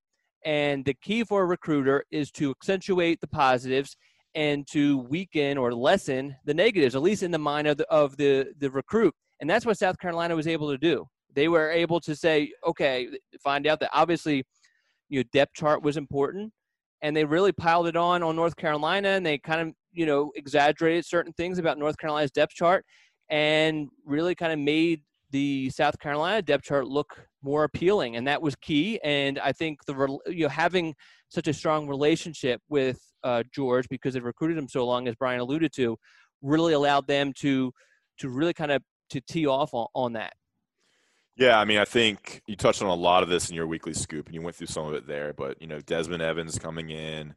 [0.45, 3.97] And the key for a recruiter is to accentuate the positives
[4.35, 8.15] and to weaken or lessen the negatives, at least in the mind of the, of
[8.17, 9.13] the, the recruit.
[9.39, 11.05] And that's what South Carolina was able to do.
[11.33, 13.09] They were able to say, okay,
[13.43, 14.43] find out that obviously,
[15.09, 16.51] you know, depth chart was important,
[17.01, 20.31] and they really piled it on on North Carolina, and they kind of, you know,
[20.35, 22.83] exaggerated certain things about North Carolina's depth chart,
[23.29, 28.41] and really kind of made the South Carolina depth chart look more appealing, and that
[28.41, 28.99] was key.
[29.03, 30.93] And I think the you know having
[31.29, 35.39] such a strong relationship with uh, George because they recruited him so long, as Brian
[35.39, 35.97] alluded to,
[36.41, 37.71] really allowed them to
[38.19, 40.33] to really kind of to tee off on, on that.
[41.37, 43.93] Yeah, I mean, I think you touched on a lot of this in your weekly
[43.93, 45.33] scoop, and you went through some of it there.
[45.33, 47.33] But you know, Desmond Evans coming in,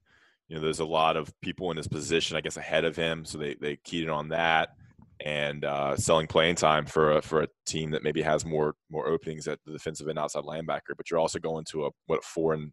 [0.49, 3.25] you know, there's a lot of people in his position, I guess, ahead of him,
[3.25, 4.75] so they they keyed in on that
[5.24, 9.06] and uh, selling playing time for a, for a team that maybe has more more
[9.06, 10.96] openings at the defensive and outside linebacker.
[10.96, 12.72] But you're also going to a what four and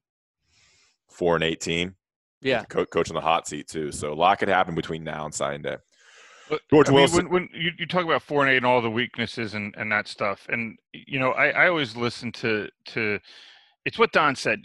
[1.09, 1.95] four and eight team.
[2.41, 3.91] Yeah, co- coach on the hot seat too.
[3.91, 5.77] So a lot could happen between now and signing day.
[6.49, 7.29] But, George I Wilson.
[7.29, 9.91] When, when you, you, talk about four and eight and all the weaknesses and, and
[9.91, 13.19] that stuff, and you know, I, I always listen to to.
[13.85, 14.61] It's what Don said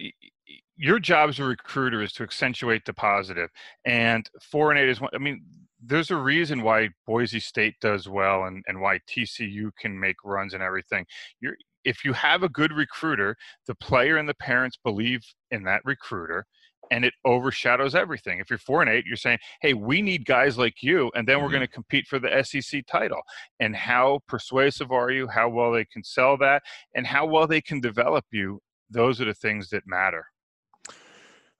[0.76, 3.50] your job as a recruiter is to accentuate the positive
[3.84, 5.40] and four and eight is one i mean
[5.84, 10.54] there's a reason why Boise State does well and, and why TCU can make runs
[10.54, 11.04] and everything.
[11.40, 15.82] You're, if you have a good recruiter, the player and the parents believe in that
[15.84, 16.46] recruiter
[16.90, 18.38] and it overshadows everything.
[18.38, 21.38] If you're four and eight, you're saying, hey, we need guys like you, and then
[21.38, 21.54] we're mm-hmm.
[21.54, 23.22] going to compete for the SEC title.
[23.60, 25.26] And how persuasive are you?
[25.26, 26.62] How well they can sell that,
[26.94, 28.60] and how well they can develop you.
[28.90, 30.26] Those are the things that matter.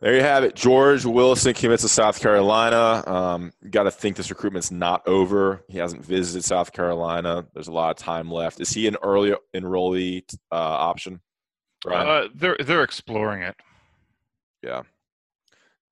[0.02, 0.56] There you have it.
[0.56, 3.04] George Wilson commits to South Carolina.
[3.06, 5.62] Um, Got to think this recruitment's not over.
[5.68, 7.46] He hasn't visited South Carolina.
[7.54, 8.60] There's a lot of time left.
[8.60, 11.20] Is he an early enrollee uh, option?
[11.88, 13.54] Uh, they're they're exploring it.
[14.60, 14.82] Yeah,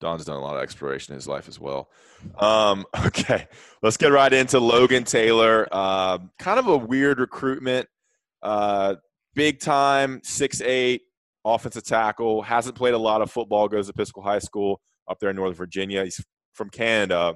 [0.01, 1.89] Don's done a lot of exploration in his life as well.
[2.37, 3.47] Um, okay,
[3.81, 5.69] let's get right into Logan Taylor.
[5.71, 7.89] Uh, kind of a weird recruitment.
[8.43, 8.97] Uh,
[9.35, 11.03] big time, six eight,
[11.45, 15.31] offensive tackle, hasn't played a lot of football, goes to Episcopal High School up there
[15.31, 16.05] in Northern Virginia.
[16.05, 16.25] He's
[16.55, 17.35] from Canada.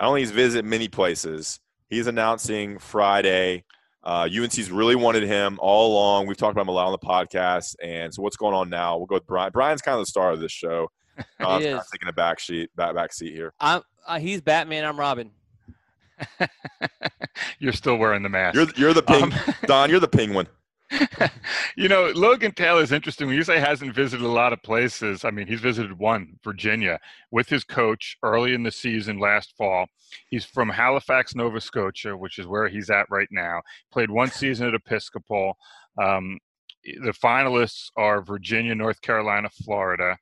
[0.00, 1.60] I don't think he's visited many places.
[1.88, 3.64] He's announcing Friday.
[4.02, 6.26] Uh, UNC's really wanted him all along.
[6.26, 7.76] We've talked about him a lot on the podcast.
[7.82, 8.96] And so what's going on now?
[8.96, 9.52] We'll go with Brian.
[9.52, 10.88] Brian's kind of the star of this show.
[11.38, 11.82] Uh, he is.
[11.92, 13.52] taking a back sheet, back back seat here.
[13.60, 14.82] I'm, uh, he's Batman.
[14.82, 15.30] I'm Robin.
[17.58, 18.54] you're still wearing the mask.
[18.54, 19.34] You're, you're the ping, um,
[19.66, 19.90] Don.
[19.90, 20.46] You're the penguin.
[21.76, 23.26] you know, Logan Taylor is interesting.
[23.26, 26.98] When you say hasn't visited a lot of places, I mean, he's visited one, Virginia,
[27.30, 29.86] with his coach early in the season last fall.
[30.28, 33.62] He's from Halifax, Nova Scotia, which is where he's at right now.
[33.90, 35.56] Played one season at Episcopal.
[36.00, 36.38] Um,
[36.84, 40.16] the finalists are Virginia, North Carolina, Florida.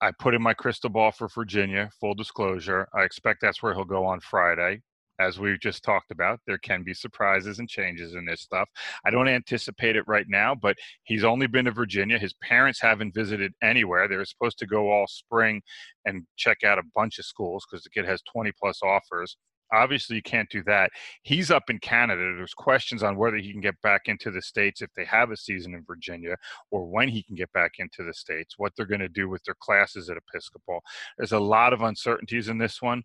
[0.00, 2.88] I put in my crystal ball for Virginia, full disclosure.
[2.94, 4.82] I expect that's where he'll go on Friday
[5.18, 8.68] as we've just talked about, there can be surprises and changes in this stuff.
[9.04, 12.18] I don't anticipate it right now, but he's only been to Virginia.
[12.18, 14.08] His parents haven't visited anywhere.
[14.08, 15.62] They were supposed to go all spring
[16.04, 19.36] and check out a bunch of schools because the kid has 20 plus offers.
[19.72, 20.90] Obviously, you can't do that.
[21.22, 22.22] He's up in Canada.
[22.36, 25.36] There's questions on whether he can get back into the States if they have a
[25.36, 26.36] season in Virginia
[26.70, 29.42] or when he can get back into the States, what they're going to do with
[29.44, 30.80] their classes at Episcopal.
[31.18, 33.02] There's a lot of uncertainties in this one.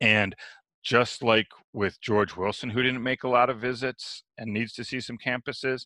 [0.00, 0.34] And
[0.86, 4.84] just like with George Wilson, who didn't make a lot of visits and needs to
[4.84, 5.84] see some campuses,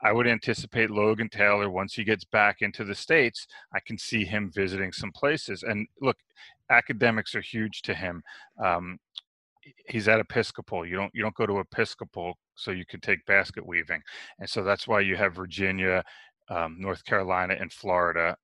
[0.00, 4.24] I would anticipate Logan Taylor, once he gets back into the States, I can see
[4.24, 5.64] him visiting some places.
[5.64, 6.16] And look,
[6.70, 8.22] academics are huge to him.
[8.64, 9.00] Um,
[9.88, 10.86] he's at Episcopal.
[10.86, 14.02] You don't you don't go to Episcopal so you can take basket weaving,
[14.38, 16.04] and so that's why you have Virginia,
[16.48, 18.36] um, North Carolina, and Florida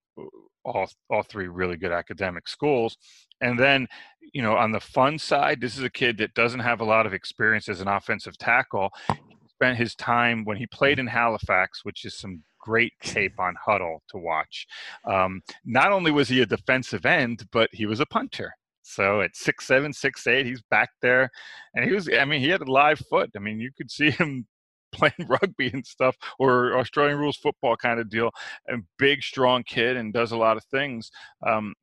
[0.64, 2.96] all all three really good academic schools.
[3.40, 3.86] And then,
[4.32, 7.06] you know, on the fun side, this is a kid that doesn't have a lot
[7.06, 8.90] of experience as an offensive tackle.
[9.08, 13.54] He spent his time when he played in Halifax, which is some great tape on
[13.66, 14.66] Hudl to watch.
[15.06, 18.52] Um, not only was he a defensive end, but he was a punter.
[18.82, 21.30] So at six seven, six eight, he's back there,
[21.74, 22.08] and he was.
[22.08, 23.30] I mean, he had a live foot.
[23.34, 24.46] I mean, you could see him
[24.92, 28.30] playing rugby and stuff or Australian rules football kind of deal.
[28.66, 31.10] And big, strong kid and does a lot of things.
[31.46, 31.74] Um,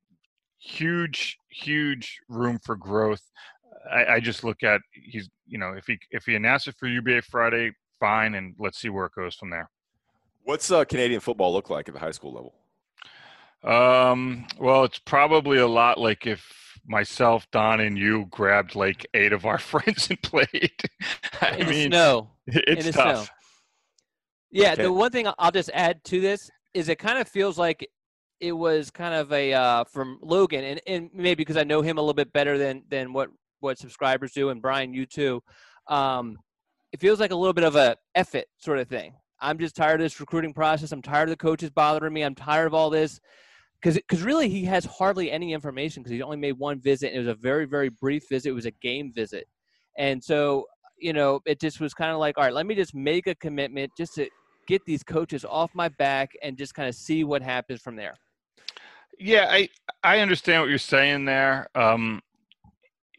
[0.62, 3.22] huge, huge room for growth.
[3.92, 6.88] I, I, just look at he's you know if he if he announces it for
[6.88, 9.70] UVA Friday, fine, and let's see where it goes from there.
[10.44, 12.54] What's uh, Canadian football look like at the high school level?
[13.64, 16.46] Um, well, it's probably a lot like if
[16.88, 20.72] myself, Don, and you grabbed like eight of our friends and played.
[21.42, 22.30] I in mean, snow.
[22.48, 23.26] It's tough.
[23.26, 23.34] Snow.
[24.52, 27.88] Yeah, the one thing I'll just add to this is it kind of feels like
[28.42, 31.98] it was kind of a uh, from Logan, and, and maybe because I know him
[31.98, 35.42] a little bit better than than what what subscribers do, and Brian, you too.
[35.88, 36.38] Um,
[36.92, 39.14] it feels like a little bit of a effort sort of thing.
[39.40, 40.92] I'm just tired of this recruiting process.
[40.92, 42.24] I'm tired of the coaches bothering me.
[42.24, 43.20] I'm tired of all this
[43.82, 47.14] because really he has hardly any information because he only made one visit.
[47.14, 48.50] it was a very very brief visit.
[48.50, 49.48] It was a game visit,
[50.00, 50.66] and so
[50.98, 53.36] you know it just was kind of like all right, let me just make a
[53.36, 54.28] commitment just to
[54.68, 58.16] get these coaches off my back and just kind of see what happens from there.
[59.24, 59.70] Yeah, I
[60.04, 61.68] I understand what you're saying there.
[61.76, 62.22] Um,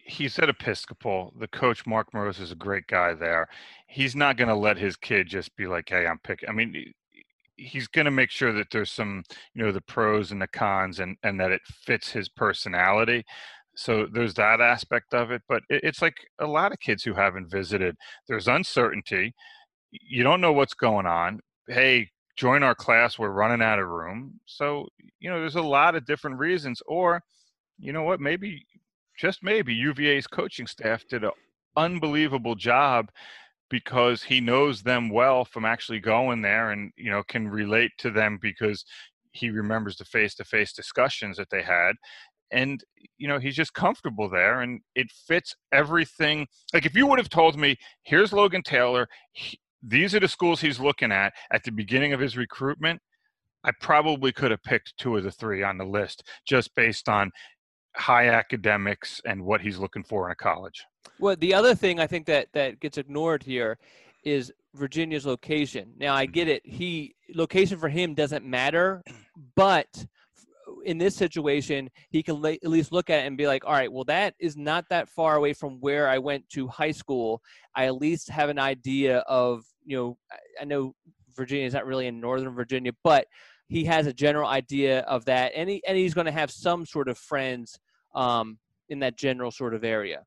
[0.04, 1.32] he's at Episcopal.
[1.38, 3.48] The coach Mark Moroz is a great guy there.
[3.86, 6.92] He's not going to let his kid just be like, "Hey, I'm picking." I mean,
[7.56, 9.22] he's going to make sure that there's some,
[9.54, 13.24] you know, the pros and the cons, and and that it fits his personality.
[13.76, 15.42] So there's that aspect of it.
[15.48, 17.96] But it, it's like a lot of kids who haven't visited.
[18.28, 19.34] There's uncertainty.
[19.92, 21.40] You don't know what's going on.
[21.68, 23.18] Hey, join our class.
[23.18, 24.40] We're running out of room.
[24.46, 24.88] So
[25.20, 26.82] you know, there's a lot of different reasons.
[26.86, 27.22] Or,
[27.78, 28.20] you know what?
[28.20, 28.66] Maybe
[29.18, 31.30] just maybe UVA's coaching staff did an
[31.76, 33.10] unbelievable job
[33.72, 38.10] because he knows them well from actually going there and you know can relate to
[38.10, 38.84] them because
[39.32, 41.94] he remembers the face-to-face discussions that they had
[42.50, 42.84] and
[43.16, 47.30] you know he's just comfortable there and it fits everything like if you would have
[47.30, 49.08] told me here's logan taylor
[49.82, 53.00] these are the schools he's looking at at the beginning of his recruitment
[53.64, 57.30] i probably could have picked two of the three on the list just based on
[57.96, 60.84] high academics and what he's looking for in a college.
[61.18, 63.78] Well, the other thing I think that that gets ignored here
[64.24, 65.92] is Virginia's location.
[65.98, 66.62] Now I get it.
[66.64, 69.02] He location for him doesn't matter,
[69.56, 70.06] but
[70.84, 73.92] in this situation, he can at least look at it and be like, all right,
[73.92, 77.42] well, that is not that far away from where I went to high school.
[77.74, 80.18] I at least have an idea of, you know,
[80.60, 80.94] I know
[81.36, 83.26] Virginia is not really in Northern Virginia, but
[83.68, 86.84] he has a general idea of that, and he and he's going to have some
[86.84, 87.78] sort of friends
[88.14, 90.24] um, in that general sort of area.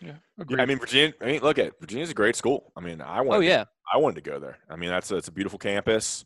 [0.00, 0.12] Yeah,
[0.48, 1.14] yeah, I mean Virginia.
[1.20, 2.72] I mean, look at Virginia's a great school.
[2.76, 3.38] I mean, I want.
[3.38, 4.58] Oh yeah, I wanted to go there.
[4.68, 6.24] I mean, that's a, it's a beautiful campus.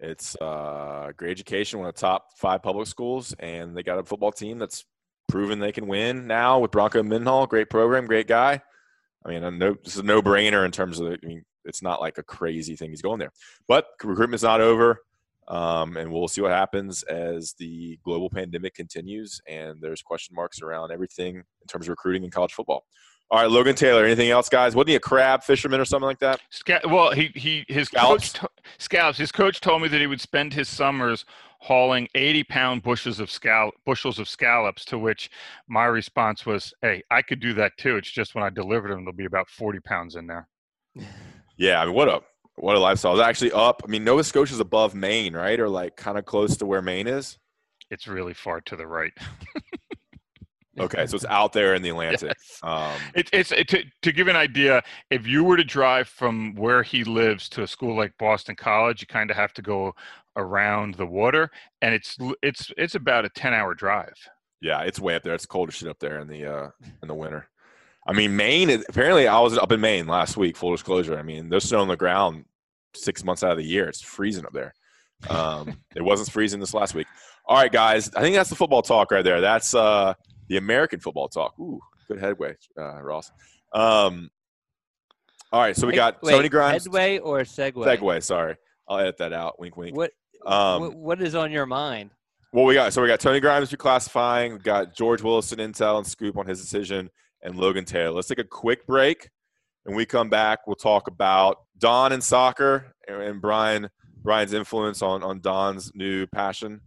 [0.00, 4.04] It's uh, great education, one of the top five public schools, and they got a
[4.04, 4.84] football team that's
[5.26, 7.46] proven they can win now with Bronco Mendenhall.
[7.46, 8.62] Great program, great guy.
[9.26, 11.06] I mean, I know this is a no-brainer in terms of.
[11.06, 13.32] The, I mean, it's not like a crazy thing he's going there,
[13.66, 15.00] but recruitment's not over.
[15.48, 20.60] Um, and we'll see what happens as the global pandemic continues and there's question marks
[20.60, 22.84] around everything in terms of recruiting in college football.
[23.30, 24.04] All right, Logan Taylor.
[24.04, 24.74] Anything else, guys?
[24.74, 26.40] Wasn't he a crab fisherman or something like that?
[26.84, 28.32] well, he he his scallops.
[28.32, 29.18] coach scallops.
[29.18, 31.26] His coach told me that he would spend his summers
[31.60, 34.84] hauling 80 pound bushels of scallop bushels of scallops.
[34.86, 35.30] To which
[35.68, 37.96] my response was, "Hey, I could do that too.
[37.98, 40.48] It's just when I deliver them, there'll be about 40 pounds in there."
[41.58, 42.22] Yeah, I mean, what a
[42.54, 43.12] what a lifestyle.
[43.18, 43.82] It's actually up.
[43.84, 45.58] I mean, Nova Scotia is above Maine, right?
[45.60, 47.36] Or like kind of close to where Maine is.
[47.90, 49.12] It's really far to the right.
[50.80, 52.34] okay, so it's out there in the Atlantic.
[52.36, 52.60] Yes.
[52.62, 54.82] Um, it, it's it, to to give an idea.
[55.10, 59.00] If you were to drive from where he lives to a school like Boston College,
[59.00, 59.94] you kind of have to go
[60.36, 61.50] around the water,
[61.82, 64.14] and it's it's it's about a ten hour drive.
[64.60, 65.34] Yeah, it's way up there.
[65.34, 66.70] It's cold as shit up there in the uh,
[67.02, 67.48] in the winter.
[68.08, 68.70] I mean, Maine.
[68.88, 70.56] Apparently, I was up in Maine last week.
[70.56, 71.18] Full disclosure.
[71.18, 72.46] I mean, there's snow on the ground
[72.94, 73.86] six months out of the year.
[73.86, 74.74] It's freezing up there.
[75.28, 77.06] Um, it wasn't freezing this last week.
[77.44, 78.10] All right, guys.
[78.14, 79.42] I think that's the football talk right there.
[79.42, 80.14] That's uh,
[80.48, 81.58] the American football talk.
[81.60, 83.30] Ooh, good headway, uh, Ross.
[83.74, 84.30] Um,
[85.52, 86.84] all right, so we got wait, Tony Grimes.
[86.84, 87.74] Headway or segue?
[87.74, 88.22] Segue.
[88.22, 88.56] Sorry,
[88.88, 89.60] I'll edit that out.
[89.60, 89.94] Wink, wink.
[89.94, 90.12] What?
[90.46, 92.10] Um, what is on your mind?
[92.54, 94.52] Well, we got so we got Tony Grimes reclassifying.
[94.52, 97.10] We got George Wilson intel and scoop on his decision
[97.42, 98.12] and Logan Taylor.
[98.12, 99.30] Let's take a quick break.
[99.86, 103.88] and we come back, we'll talk about Don and soccer and Brian
[104.22, 106.80] Brian's influence on on Don's new passion,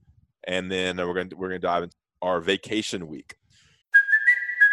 [0.45, 3.35] and then we're gonna we're gonna dive into our vacation week.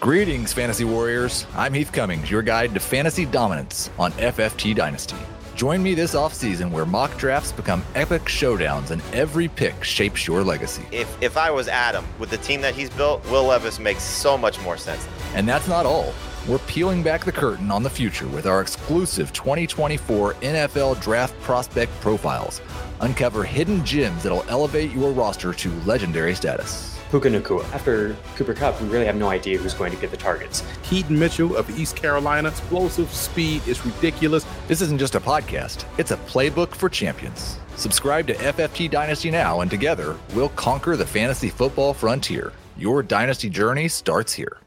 [0.00, 1.46] Greetings, Fantasy Warriors.
[1.54, 5.16] I'm Heath Cummings, your guide to fantasy dominance on FFT Dynasty.
[5.54, 10.44] Join me this offseason where mock drafts become epic showdowns and every pick shapes your
[10.44, 10.84] legacy.
[10.92, 14.36] If, if I was Adam, with the team that he's built, Will Levis makes so
[14.36, 15.08] much more sense.
[15.34, 16.12] And that's not all.
[16.46, 21.90] We're peeling back the curtain on the future with our exclusive 2024 NFL Draft Prospect
[22.02, 22.60] Profiles.
[23.00, 26.95] Uncover hidden gems that'll elevate your roster to legendary status.
[27.10, 27.64] Puka Nacua.
[27.72, 30.62] After Cooper Kupp, we really have no idea who's going to get the targets.
[30.82, 34.46] Keaton Mitchell of East Carolina, explosive speed is ridiculous.
[34.68, 37.58] This isn't just a podcast, it's a playbook for champions.
[37.76, 42.52] Subscribe to FFT Dynasty now, and together we'll conquer the fantasy football frontier.
[42.76, 44.58] Your dynasty journey starts here.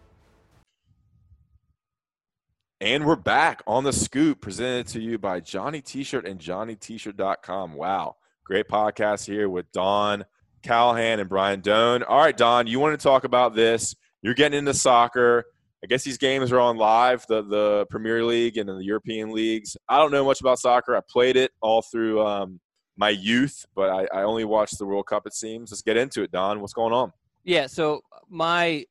[2.82, 7.74] And we're back on the scoop presented to you by Johnny T-shirt and JohnnyT-shirt.com.
[7.74, 8.16] Wow.
[8.46, 10.24] Great podcast here with Don
[10.62, 12.04] Callahan and Brian Dohn.
[12.08, 13.96] All right, Don, you want to talk about this.
[14.22, 15.46] You're getting into soccer.
[15.84, 19.78] I guess these games are on live, the, the Premier League and the European leagues.
[19.88, 20.96] I don't know much about soccer.
[20.96, 22.60] I played it all through um,
[22.98, 25.72] my youth, but I, I only watched the World Cup, it seems.
[25.72, 26.60] Let's get into it, Don.
[26.60, 27.14] What's going on?
[27.46, 28.86] Yeah, so my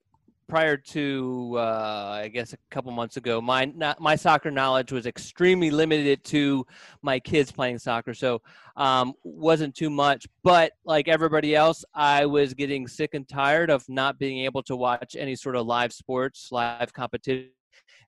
[0.49, 5.71] prior to uh, I guess a couple months ago, my my soccer knowledge was extremely
[5.71, 6.67] limited to
[7.03, 8.41] my kids playing soccer, so
[8.77, 10.27] um, wasn't too much.
[10.43, 14.77] But like everybody else, I was getting sick and tired of not being able to
[14.77, 17.51] watch any sort of live sports, live competition,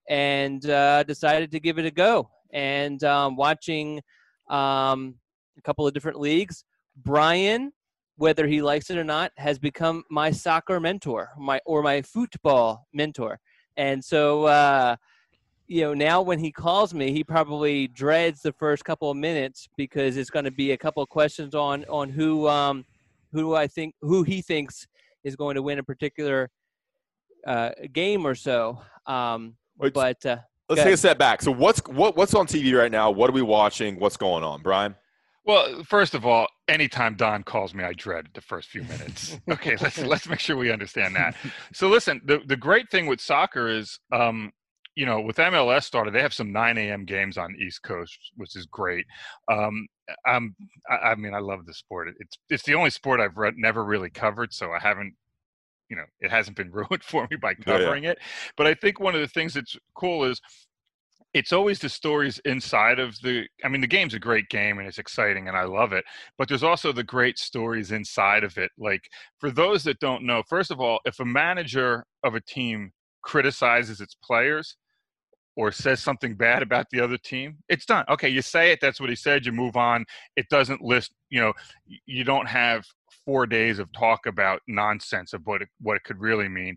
[0.08, 2.30] and uh, decided to give it a go.
[2.52, 4.00] And um, watching
[4.48, 5.14] um,
[5.58, 6.64] a couple of different leagues,
[6.96, 7.72] Brian
[8.20, 12.86] whether he likes it or not, has become my soccer mentor, my or my football
[12.92, 13.40] mentor.
[13.78, 14.96] And so, uh,
[15.66, 19.70] you know, now when he calls me, he probably dreads the first couple of minutes
[19.78, 22.84] because it's going to be a couple of questions on on who um,
[23.32, 24.86] who I think who he thinks
[25.24, 26.50] is going to win a particular
[27.46, 28.82] uh, game or so.
[29.06, 30.36] Um, Wait, but uh,
[30.68, 31.40] Let's take a step back.
[31.40, 33.10] So what's what, what's on TV right now?
[33.10, 33.98] What are we watching?
[33.98, 34.94] What's going on, Brian?
[35.44, 39.38] Well, first of all, anytime Don calls me, I dread the first few minutes.
[39.50, 41.34] Okay, let's let's make sure we understand that.
[41.72, 44.52] So listen, the the great thing with soccer is, um,
[44.94, 47.04] you know, with MLS started, they have some 9 a.m.
[47.04, 49.06] games on the East Coast, which is great.
[49.50, 49.86] Um,
[50.26, 50.54] I'm,
[50.88, 52.08] I, I mean, I love the sport.
[52.18, 55.14] It's it's the only sport I've read, never really covered, so I haven't
[55.88, 58.12] you know it hasn't been ruined for me by covering yeah, yeah.
[58.12, 58.18] it
[58.56, 60.40] but i think one of the things that's cool is
[61.32, 64.88] it's always the stories inside of the i mean the game's a great game and
[64.88, 66.04] it's exciting and i love it
[66.38, 69.02] but there's also the great stories inside of it like
[69.38, 72.90] for those that don't know first of all if a manager of a team
[73.22, 74.76] criticizes its players
[75.56, 78.04] or says something bad about the other team it's done.
[78.08, 80.04] Okay you say it that's what he said you move on.
[80.36, 81.52] It doesn't list you know
[82.06, 82.84] you don't have
[83.24, 86.76] four days of talk about nonsense of what it, what it could really mean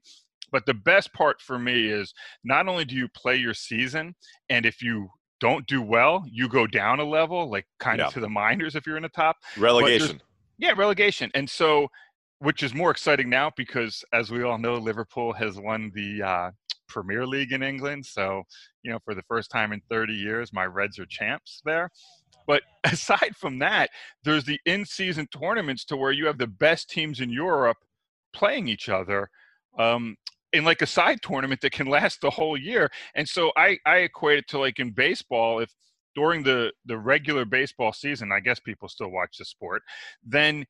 [0.54, 4.16] but the best part for me is not only do you play your season,
[4.50, 5.10] and if you
[5.42, 8.08] don't do well, you go down a level, like kind yeah.
[8.08, 9.36] of to the minors if you're in the top.
[9.58, 10.22] Relegation.
[10.60, 11.32] Yeah, relegation.
[11.34, 11.88] And so,
[12.40, 16.52] which is more exciting now because, as we all know, Liverpool has won the uh,
[16.88, 18.06] Premier League in England.
[18.06, 18.44] So,
[18.84, 21.90] you know, for the first time in 30 years, my Reds are champs there.
[22.46, 23.90] But aside from that,
[24.24, 27.78] there's the in season tournaments to where you have the best teams in Europe
[28.34, 29.30] playing each other.
[29.80, 30.16] Um,
[30.54, 32.90] in like a side tournament that can last the whole year.
[33.16, 35.74] And so I I equate it to like in baseball if
[36.16, 39.84] during the the regular baseball season, I guess people still watch the sport,
[40.26, 40.66] then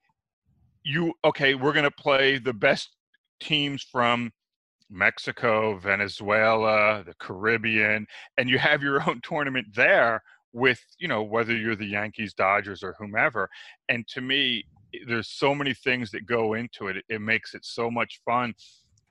[0.84, 2.96] you okay, we're going to play the best
[3.40, 4.32] teams from
[4.90, 8.06] Mexico, Venezuela, the Caribbean,
[8.38, 10.22] and you have your own tournament there
[10.54, 13.50] with, you know, whether you're the Yankees, Dodgers, or whomever.
[13.90, 14.66] And to me,
[15.08, 16.98] there's so many things that go into it.
[17.10, 18.54] It makes it so much fun.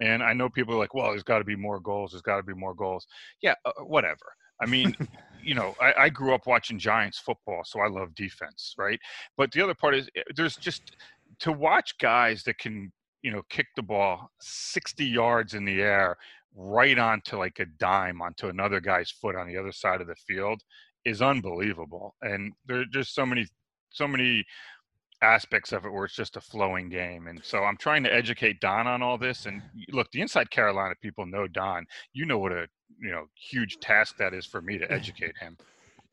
[0.01, 2.13] And I know people are like, well, there's got to be more goals.
[2.13, 3.07] There's got to be more goals.
[3.43, 4.35] Yeah, uh, whatever.
[4.61, 4.97] I mean,
[5.43, 8.99] you know, I, I, grew up watching Giants football, so I love defense, right?
[9.37, 10.97] But the other part is eh, there's just
[11.41, 16.17] to watch guys that can, you know, kick the ball 60 yards in the air
[16.55, 20.15] right onto like a dime onto another guy's foot on the other side of the
[20.15, 20.61] field
[21.05, 22.15] is unbelievable.
[22.23, 23.47] And there are just so many,
[23.91, 24.45] so many
[25.23, 27.29] aspects of it where it's just a flowing game.
[27.29, 29.47] And so I'm trying to educate Don on all this.
[29.47, 31.87] And look, the inside Carolina people know Don.
[32.13, 32.67] You know what a
[33.01, 35.57] you know huge task that is for me to educate him.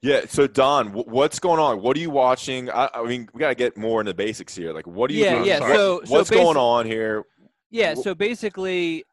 [0.02, 0.22] Yeah.
[0.28, 1.82] So Don, what's going on?
[1.82, 2.70] What are you watching?
[2.70, 4.72] I, I mean, we got to get more into basics here.
[4.74, 5.26] Like, what are you?
[5.26, 5.46] Yeah, doing?
[5.46, 5.60] yeah.
[5.60, 7.26] So, what's so going on here?
[7.70, 7.96] Yeah.
[7.96, 9.04] So basically,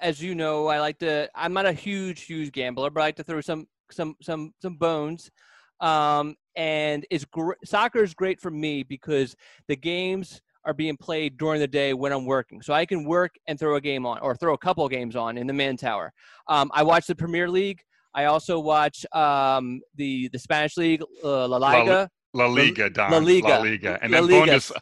[0.00, 1.28] as you know, I like to.
[1.34, 4.76] I'm not a huge, huge gambler, but I like to throw some, some, some, some
[4.76, 5.30] bones.
[5.80, 9.36] Um, and it's gr- soccer is great for me because
[9.68, 12.60] the games are being played during the day when I'm working.
[12.60, 15.16] So I can work and throw a game on or throw a couple of games
[15.16, 16.12] on in the Man Tower.
[16.48, 17.80] Um, I watch the Premier League.
[18.12, 22.10] I also watch um, the the Spanish League, uh, La Liga.
[22.34, 23.10] La, La Liga, Don.
[23.10, 24.52] La Liga, La Liga, and La then Liga.
[24.52, 24.72] Bundes,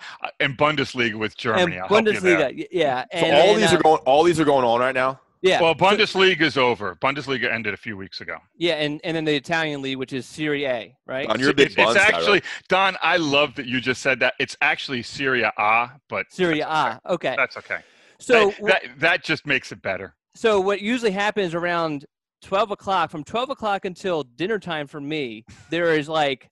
[0.41, 1.77] and Bundesliga with Germany.
[1.77, 2.39] And I'll help you there.
[2.51, 3.05] Bundesliga, yeah.
[3.13, 4.01] So all then, these uh, are going.
[4.07, 5.21] All these are going on right now.
[5.41, 5.62] Yeah.
[5.62, 6.97] Well, so- Bundesliga is over.
[6.97, 8.39] Bundesliga ended a few weeks ago.
[8.57, 11.28] yeah, and, and then the Italian league, which is Serie A, right?
[11.28, 12.45] Don, you're a big it's, it's guy, actually right?
[12.68, 12.97] Don.
[13.03, 14.34] I love that you just said that.
[14.41, 17.12] It's actually Serie A, but Serie that's A.
[17.12, 17.34] Okay.
[17.36, 17.78] That's okay.
[18.18, 20.14] So that, that that just makes it better.
[20.34, 22.05] so what usually happens around
[22.43, 26.51] 12 o'clock from 12 o'clock until dinner time for me there is like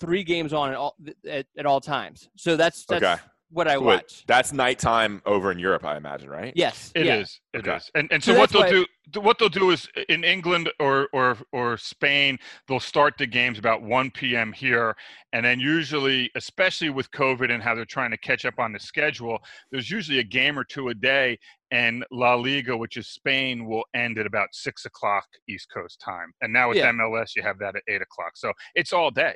[0.00, 0.96] three games on at all,
[1.28, 3.22] at, at all times so that's that's Okay.
[3.52, 6.52] What i So wait, watch That's nighttime over in Europe, I imagine, right?
[6.56, 7.40] yes It is.
[7.52, 7.58] yeah.
[7.60, 7.68] It is.
[7.68, 7.78] Okay.
[7.94, 8.86] And and So so, what they'll why- do
[9.20, 13.82] what they'll do is in England or or or Spain they'll start the games about
[13.82, 14.52] 1 p.m.
[14.52, 14.96] here
[15.34, 18.78] and then usually especially with COVID and how they're trying to catch up on the
[18.80, 19.38] schedule
[19.70, 21.38] there's usually a game or two a day
[21.72, 26.32] and La Liga which is Spain will end at about six o'clock East Coast time
[26.40, 26.92] and now with Yeah.
[26.92, 29.34] MLS you have that at eight o'clock so it's all day.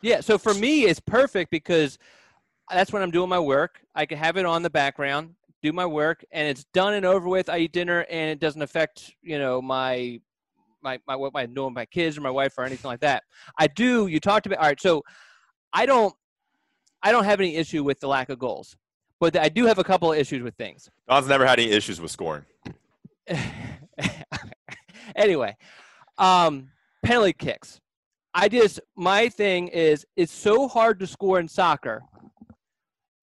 [0.00, 1.98] yeah so for me it's perfect because
[2.72, 5.86] that's when i'm doing my work i can have it on the background do my
[5.86, 9.38] work and it's done and over with i eat dinner and it doesn't affect you
[9.38, 10.20] know my
[10.82, 13.22] my my what I'm doing my kids or my wife or anything like that.
[13.58, 14.06] I do.
[14.06, 14.80] You talked about all right.
[14.80, 15.02] So
[15.72, 16.14] I don't
[17.02, 18.76] I don't have any issue with the lack of goals,
[19.20, 20.90] but I do have a couple of issues with things.
[21.08, 22.44] Don's never had any issues with scoring.
[25.16, 25.56] anyway,
[26.18, 26.70] um,
[27.02, 27.80] penalty kicks.
[28.34, 32.02] I just my thing is it's so hard to score in soccer.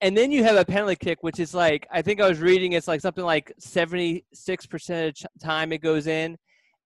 [0.01, 2.73] And then you have a penalty kick, which is like I think I was reading
[2.73, 6.37] it's like something like seventy six percent of ch- time it goes in,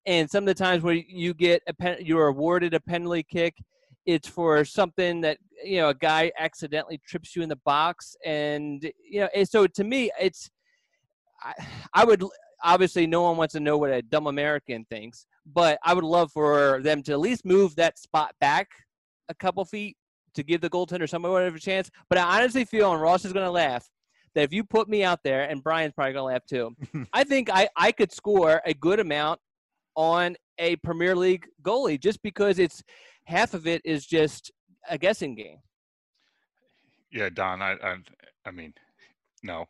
[0.05, 3.53] and some of the times where you get a pen, you're awarded a penalty kick,
[4.05, 8.91] it's for something that you know a guy accidentally trips you in the box, and
[9.07, 10.49] you know and so to me it's
[11.41, 11.53] I,
[11.93, 12.23] I would
[12.63, 16.31] obviously no one wants to know what a dumb American thinks, but I would love
[16.31, 18.69] for them to at least move that spot back
[19.29, 19.97] a couple feet
[20.35, 21.89] to give the goaltender some whatever chance.
[22.09, 23.87] But I honestly feel, and Ross is going to laugh,
[24.35, 27.23] that if you put me out there, and Brian's probably going to laugh too, I
[27.23, 29.39] think I, I could score a good amount
[29.95, 32.83] on a Premier League goalie just because it's
[33.25, 34.51] half of it is just
[34.89, 35.57] a guessing game.
[37.11, 37.61] Yeah, Don.
[37.61, 37.95] I I,
[38.45, 38.73] I mean,
[39.43, 39.65] no,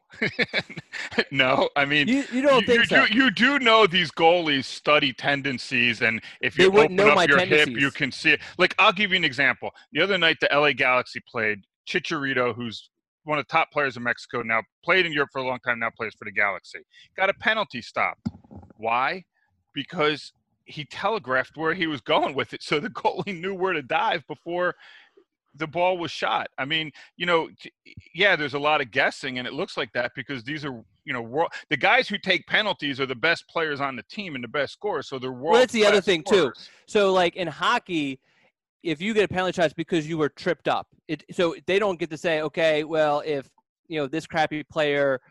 [1.32, 1.69] no.
[1.76, 3.07] I mean, You, you don't think you, so?
[3.07, 7.39] do, you do know these goalies study tendencies, and if you open know up your
[7.39, 8.41] hip, you can see it.
[8.57, 9.71] Like I'll give you an example.
[9.91, 12.89] The other night, the LA Galaxy played Chicharito, who's
[13.24, 15.80] one of the top players in Mexico now, played in Europe for a long time,
[15.80, 16.80] now plays for the Galaxy.
[17.17, 18.17] Got a penalty stop.
[18.78, 19.24] Why?
[19.74, 20.34] Because
[20.65, 24.24] he telegraphed where he was going with it, so the goalie knew where to dive
[24.28, 24.76] before
[25.56, 26.47] the ball was shot.
[26.58, 27.49] I mean, you know,
[28.14, 31.14] yeah, there's a lot of guessing, and it looks like that because these are, you
[31.14, 34.43] know, wor- the guys who take penalties are the best players on the team and
[34.43, 35.08] the best scorers.
[35.08, 35.54] So they're world.
[35.54, 36.51] Well, that's the other thing too.
[36.88, 38.20] So, like in hockey,
[38.82, 40.88] if you get a penalty shot, it's because you were tripped up.
[41.08, 43.49] It, so they don't get to say, okay, well, if
[43.88, 45.22] you know this crappy player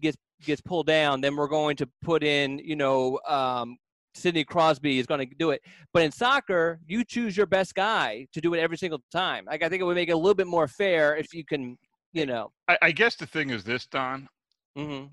[0.00, 3.76] gets gets pulled down, then we're going to put in, you know, um,
[4.14, 5.62] Sidney Crosby is going to do it.
[5.92, 9.44] But in soccer, you choose your best guy to do it every single time.
[9.46, 11.78] Like I think it would make it a little bit more fair if you can,
[12.12, 12.52] you know.
[12.68, 14.28] I, I guess the thing is this, Don.
[14.76, 15.06] Mm-hmm.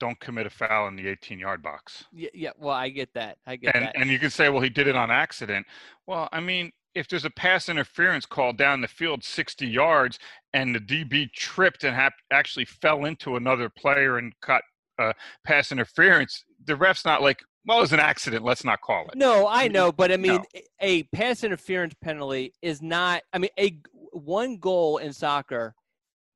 [0.00, 2.04] Don't commit a foul in the 18-yard box.
[2.12, 2.50] Yeah, yeah.
[2.58, 3.38] Well, I get that.
[3.46, 3.96] I get And that.
[3.96, 5.64] and you can say, well, he did it on accident.
[6.06, 10.18] Well, I mean, if there's a pass interference call down the field 60 yards
[10.52, 14.62] and the DB tripped and hap- actually fell into another player and caught
[14.98, 15.12] uh,
[15.44, 18.44] pass interference, the ref's not like, well, it was an accident.
[18.44, 19.16] Let's not call it.
[19.16, 20.60] No, I know, but I mean, No.
[20.80, 23.22] a pass interference penalty is not.
[23.32, 23.76] I mean, a
[24.12, 25.74] one goal in soccer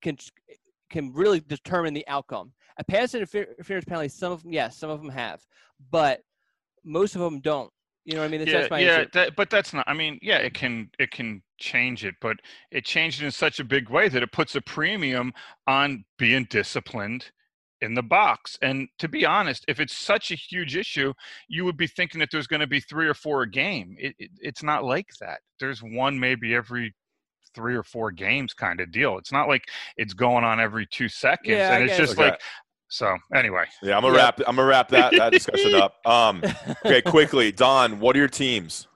[0.03, 0.17] can
[0.91, 2.53] can really determine the outcome.
[2.79, 5.45] A pass interference penalty, some of them, yes, some of them have,
[5.91, 6.21] but
[6.85, 7.71] most of them don't.
[8.05, 8.45] You know what I mean?
[8.47, 9.85] That's, yeah, yeah, that, but that's not.
[9.87, 12.39] I mean, yeah, it can it can change it, but
[12.71, 15.35] it changed it in such a big way that it puts a premium
[15.67, 17.31] on being disciplined
[17.81, 18.59] in the box.
[18.63, 21.13] And to be honest, if it's such a huge issue,
[21.49, 23.97] you would be thinking that there's going to be three or four a game.
[23.99, 25.41] It, it, it's not like that.
[25.61, 26.95] There's one maybe every
[27.55, 29.19] three or four games kind of deal.
[29.19, 29.63] It's not like
[29.97, 32.31] it's going on every two seconds, Yeah, I and it's just Okay.
[32.31, 32.41] like.
[32.91, 34.25] So anyway, Yeah, I'm gonna Yeah.
[34.25, 34.39] wrap.
[34.47, 35.97] I'm gonna wrap that that discussion up.
[36.07, 36.43] Um,
[36.87, 38.01] okay, quickly, Don.
[38.01, 38.87] What are your teams?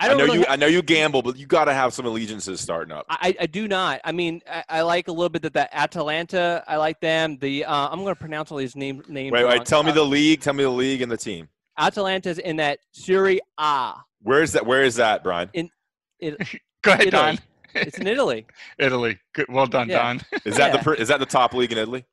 [0.00, 0.44] I I, don't know really you.
[0.44, 3.06] ha- I know you gamble, but you got to have some allegiances starting up.
[3.08, 4.00] I, I do not.
[4.04, 6.64] I mean, I, I like a little bit that the Atalanta.
[6.66, 7.38] I like them.
[7.38, 9.32] The uh, I'm going to pronounce all these name, names.
[9.32, 9.52] Wait, wrong.
[9.52, 9.64] wait.
[9.64, 10.40] Tell me Uh, the league.
[10.40, 11.48] Tell me the league and the team.
[11.78, 13.94] Atalanta's in that Serie A.
[14.22, 14.66] Where is that?
[14.66, 15.48] Where is that, Brian?
[15.54, 15.70] In,
[16.18, 16.36] It,
[16.82, 17.36] go ahead, Italy.
[17.36, 17.38] Don.
[17.74, 18.46] it's in Italy.
[18.78, 19.18] Italy.
[19.34, 19.46] Good.
[19.48, 20.02] Well done, Yeah.
[20.02, 20.20] Don.
[20.44, 20.76] Is that Yeah.
[20.78, 22.04] the pr- is that the top league in Italy?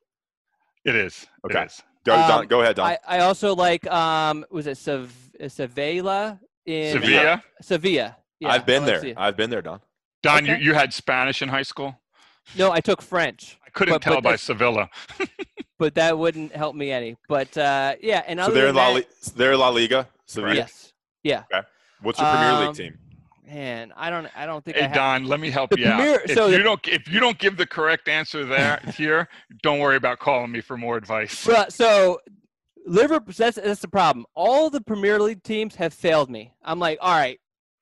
[0.84, 1.26] It is.
[1.44, 1.62] Okay.
[1.62, 1.82] It is.
[2.04, 2.86] Go, Um, Don, go ahead, Don.
[2.90, 7.42] I, I also like um was it Sev- Sevilla in Sevilla.
[7.60, 8.16] Sevilla.
[8.40, 9.02] Yeah, I've been there.
[9.16, 9.80] I've been there, Don.
[10.22, 10.62] Don, you, Okay.
[10.62, 12.00] you had Spanish in high school?
[12.56, 14.90] No, I took French, I couldn't But- tell but by that's- Sevilla.
[15.78, 17.16] but that wouldn't help me any.
[17.28, 20.08] But uh, yeah, and So other they're in than La, that, Li- they're La Liga.
[20.26, 20.54] Sevilla.
[20.54, 20.92] yes,
[21.22, 21.44] yeah.
[21.52, 21.66] Okay.
[22.00, 22.98] What's your Premier Um, League team?
[23.46, 24.94] Man, I don't, I don't think I Hey have.
[24.94, 25.98] Don, let me help The you out.
[26.00, 29.28] premier- If so you the- don't if you don't give the correct answer there here,
[29.62, 31.46] don't worry about calling me for more advice.
[31.46, 32.20] Well, so
[32.86, 33.34] Liverpool.
[33.36, 34.26] That's that's the problem.
[34.34, 36.52] All the Premier League teams have failed me.
[36.64, 37.38] I'm like, all right,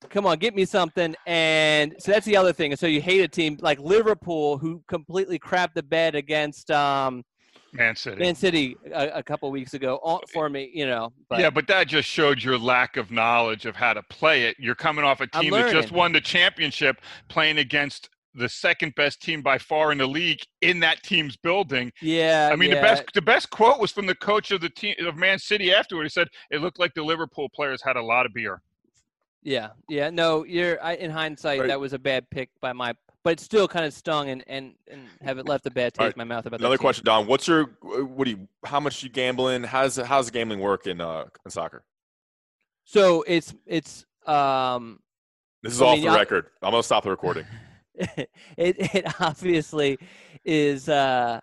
[0.09, 1.15] come on, get me something.
[1.25, 2.71] And so that's the other thing.
[2.71, 7.23] And so you hate a team like Liverpool who completely crapped the bed against um,
[7.73, 8.17] Man City.
[8.17, 10.69] Man City a, a couple weeks ago for me.
[10.73, 14.03] You know, but yeah, but that just showed your lack of knowledge of how to
[14.03, 14.57] play it.
[14.59, 19.21] You're coming off a team that just won the championship playing against the second best
[19.21, 21.91] team by far in the league in that team's building.
[22.01, 22.75] yeah, I mean, yeah.
[22.75, 25.73] the best the best quote was from the coach of the team of Man City
[25.73, 26.03] afterward.
[26.03, 28.61] He said it looked like the Liverpool players had a lot of beer.
[29.43, 30.09] Yeah, yeah.
[30.11, 30.81] No, you're.
[30.83, 31.67] I, in hindsight, Right.
[31.67, 32.93] that was a bad pick by my.
[33.23, 35.99] But it still kind of stung and and and have it left a bad taste
[35.99, 36.81] All right, in my mouth about that Another team.
[36.81, 37.27] question, Don.
[37.27, 38.47] What's your what do you?
[38.65, 39.63] How much you gambling?
[39.63, 41.83] How's how's the gambling work in uh in soccer?
[42.85, 44.99] So it's it's um
[45.63, 46.45] This is I off mean, the I- record.
[46.61, 47.45] I'm gonna stop the recording.
[48.57, 49.97] it it obviously
[50.43, 51.39] is uh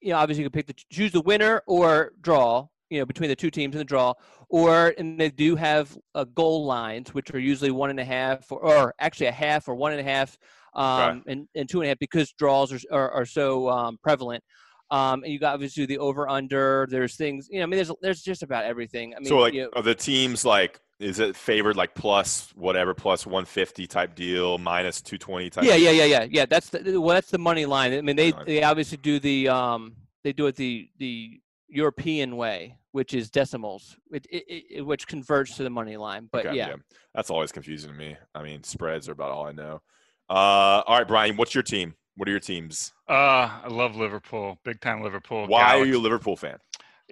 [0.00, 3.28] you know obviously you can pick the choose the winner or draw you know between
[3.28, 4.12] the two teams in the draw
[4.48, 8.50] or and they do have uh, goal lines which are usually one and a half
[8.50, 10.36] or, or actually a half or one and a half
[10.74, 14.42] um and, and two and a half because draws are are, are so um, prevalent
[14.90, 17.92] um and you got obviously the over under there's things you know i mean there's
[18.00, 20.80] there's just about everything i mean so like, you know, are the teams like?
[21.00, 25.64] Is it favored like plus whatever plus 150 type deal minus 220 type?
[25.64, 25.84] Yeah, deal?
[25.84, 26.46] yeah, yeah, yeah, yeah.
[26.46, 27.92] That's the well, that's the money line.
[27.94, 29.94] I mean, they they obviously do the um
[30.24, 35.56] they do it the the European way, which is decimals, which it, it, which converts
[35.56, 36.28] to the money line.
[36.32, 36.74] But Okay, yeah,
[37.14, 38.16] that's always confusing to me.
[38.34, 39.80] I mean, spreads are about all I know.
[40.28, 41.94] Uh, all right, Brian, what's your team?
[42.16, 42.92] What are your teams?
[43.08, 45.46] Uh, I love Liverpool, big time Liverpool.
[45.46, 46.58] Why are you a Liverpool fan?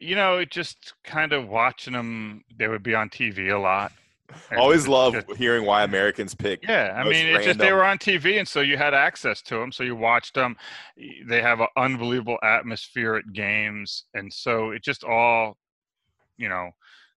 [0.01, 2.45] You know, just kind of watching them.
[2.57, 3.93] They would be on TV a lot.
[4.57, 6.65] Always love just- hearing why Americans pick.
[6.67, 9.57] Yeah, I mean, it's just they were on TV, and so you had access to
[9.57, 9.73] them.
[9.73, 10.57] So you watched them.
[11.27, 15.57] They have an unbelievable atmosphere at games, and so it just all,
[16.37, 16.71] you know,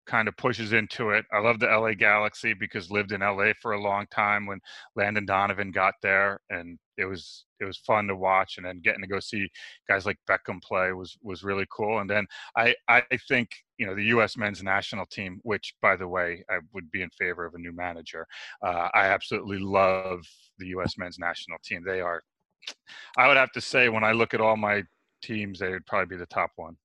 [0.05, 1.25] kind of pushes into it.
[1.31, 4.59] I love the LA Galaxy because lived in LA for a long time when
[4.95, 8.57] Landon Donovan got there, and it was it was fun to watch.
[8.57, 9.49] And then getting to go see
[9.87, 11.99] guys like Beckham play was was really cool.
[11.99, 12.25] And then
[12.57, 14.37] I I think you know the U.S.
[14.37, 17.71] men's national team, which by the way I would be in favor of a new
[17.73, 18.27] manager.
[18.65, 20.21] Uh, I absolutely love
[20.57, 20.97] the U.S.
[20.97, 21.83] men's national team.
[21.85, 22.21] They are.
[23.17, 24.83] I would have to say when I look at all my
[25.21, 26.77] teams, they would probably be the top one.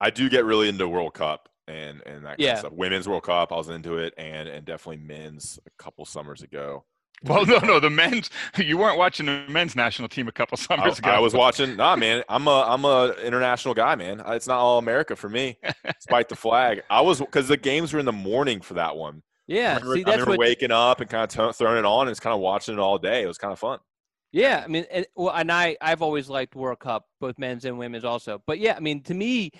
[0.00, 2.52] I do get really into World Cup and and that kind Yeah.
[2.54, 2.72] of stuff.
[2.72, 6.84] Women's World Cup, I was into it, and and definitely men's a couple summers ago.
[7.24, 8.30] Well, no, no, the men's.
[8.56, 11.10] You weren't watching the men's national team a couple I, summers ago.
[11.10, 11.76] I was watching.
[11.76, 14.22] Nah, man, I'm a I'm a international guy, man.
[14.28, 15.58] It's not all America for me.
[15.84, 19.22] Despite the flag, I was because the games were in the morning for that one.
[19.46, 19.72] yeah.
[19.72, 20.38] I remember, See, I remember what.
[20.40, 22.80] waking up and kind of t- throwing it on and just kind of watching it
[22.80, 23.22] all day.
[23.22, 23.78] It was kind of fun.
[24.32, 27.78] Yeah, I mean, and, well, and I I've always liked World Cup, both men's and
[27.78, 28.42] women's also.
[28.46, 29.52] But yeah, I mean, to me,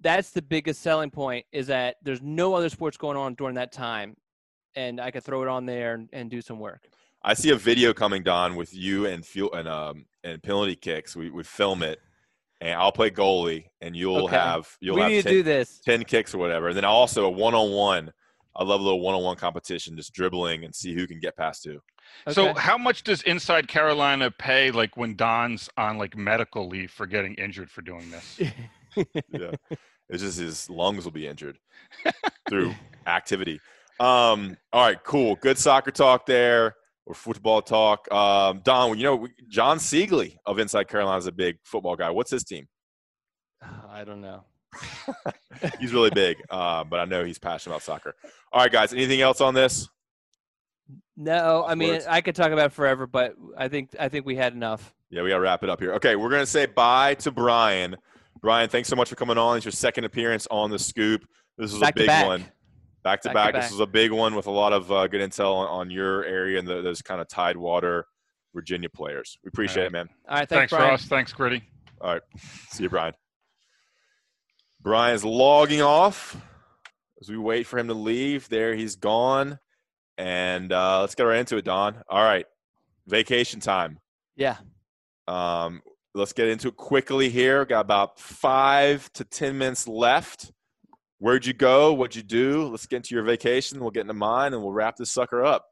[0.00, 3.70] that's the biggest selling point is that there's no other sports going on during that
[3.70, 4.16] time,
[4.76, 6.88] and I could throw it on there and, and do some work.
[7.22, 11.16] I see a video coming, Don, with you and fuel and um and penalty kicks.
[11.16, 12.00] We we film it,
[12.60, 14.36] and I'll play goalie, and you'll Okay.
[14.36, 15.80] have you'll we have need 10, to do this.
[15.84, 18.12] 10 kicks or whatever, and then also a one on one.
[18.56, 21.36] I love a little one on one competition, just dribbling and see who can get
[21.36, 21.80] past who.
[22.30, 27.06] So, how much does Inside Carolina pay, like when Don's on like medical leave for
[27.06, 28.40] getting injured for doing this?
[29.28, 29.50] yeah.
[30.08, 31.58] It's just his lungs will be injured
[32.48, 32.74] through
[33.06, 33.60] activity.
[34.00, 35.36] Um, all right, cool.
[35.36, 36.74] Good soccer talk there
[37.06, 38.10] or football talk.
[38.12, 42.10] Um, Don, you know, John Siegley of Inside Carolina is a big football guy.
[42.10, 42.66] What's his team?
[43.90, 44.44] I don't know.
[45.80, 48.16] He's really big, uh, but I know he's passionate about soccer.
[48.52, 49.88] All right, guys, anything else on this?
[51.16, 52.06] No, I mean, Words.
[52.06, 54.92] I could talk about forever, but I think I think we had enough.
[55.10, 55.92] Yeah, we got to wrap it up here.
[55.94, 57.96] Okay, we're going to say bye to Brian.
[58.40, 59.56] Brian, thanks so much for coming on.
[59.56, 61.24] It's your second appearance on the scoop.
[61.56, 62.44] This is Back a big one.
[63.04, 63.54] Back to Back.
[63.54, 63.70] This back.
[63.70, 66.58] was a big one with a lot of uh, good intel on, on your area
[66.58, 68.06] and the, those kind of Tidewater
[68.54, 69.38] Virginia players.
[69.44, 70.08] We appreciate it, man.
[70.26, 70.90] All right, thanks, Thanks, Brian.
[70.90, 71.04] Ross.
[71.04, 71.62] Thanks, Gritty.
[72.00, 72.22] All right.
[72.70, 73.12] See you, Brian.
[74.80, 76.36] Brian's logging off
[77.20, 78.48] as we wait for him to leave.
[78.48, 79.58] There he's gone.
[80.16, 81.96] And uh, let's get right into it, Don.
[82.08, 82.46] All right.
[83.06, 83.98] Vacation time.
[84.36, 84.56] Yeah.
[85.26, 85.82] Um,
[86.14, 87.64] let's get into it quickly here.
[87.64, 90.52] Got about five to 10 minutes left.
[91.24, 91.94] Where'd you go?
[91.94, 92.68] What'd you do?
[92.68, 93.80] Let's get into your vacation.
[93.80, 95.64] We'll get into mine and we'll wrap this sucker up.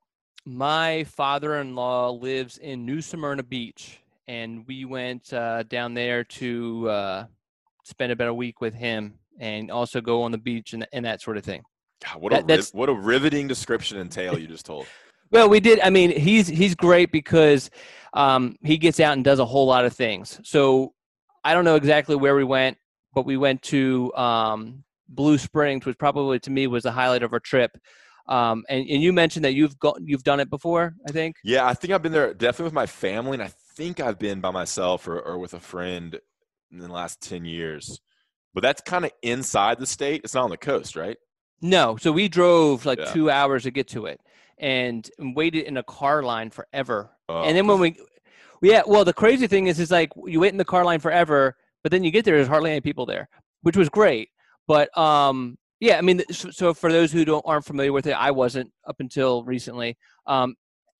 [0.46, 7.24] My father-in-law lives in New Smyrna Beach, and we went uh, down there to uh,
[7.84, 11.20] spend about a week with him and also go on the beach and, and that
[11.20, 11.62] sort of thing.
[12.02, 14.86] God, what That- a riv- what a riveting description and tale you just told.
[15.30, 15.80] Well, we did.
[15.80, 17.70] I mean, he's he's great because
[18.14, 20.38] um, he gets out and does a whole lot of things.
[20.44, 20.92] So
[21.42, 22.76] I don't know exactly where we went,
[23.14, 24.84] but we went to um,
[25.14, 27.70] Blue Springs, which probably to me was the highlight of our trip.
[28.28, 31.36] Um, and, and you mentioned that you've got you've done it before, I think.
[31.42, 34.40] Yeah, I think I've been there definitely with my family, and I think I've been
[34.40, 36.18] by myself or, or with a friend
[36.70, 38.00] in the last ten years.
[38.54, 40.20] But that's kind of inside the state.
[40.24, 41.16] It's not on the coast, right?
[41.60, 43.12] No, so we drove like Yeah.
[43.12, 44.20] two hours to get to it,
[44.58, 47.10] and, and waited in a car line forever.
[47.28, 47.96] Oh, and then when we,
[48.62, 51.56] yeah, well, the crazy thing is, is like you wait in the car line forever,
[51.82, 53.28] but then you get there, there's hardly any people there,
[53.62, 54.28] which was great.
[54.66, 58.12] But um, yeah, I mean, so, so for those who don't aren't familiar with it,
[58.12, 59.96] I wasn't up until recently,
[60.26, 60.54] um,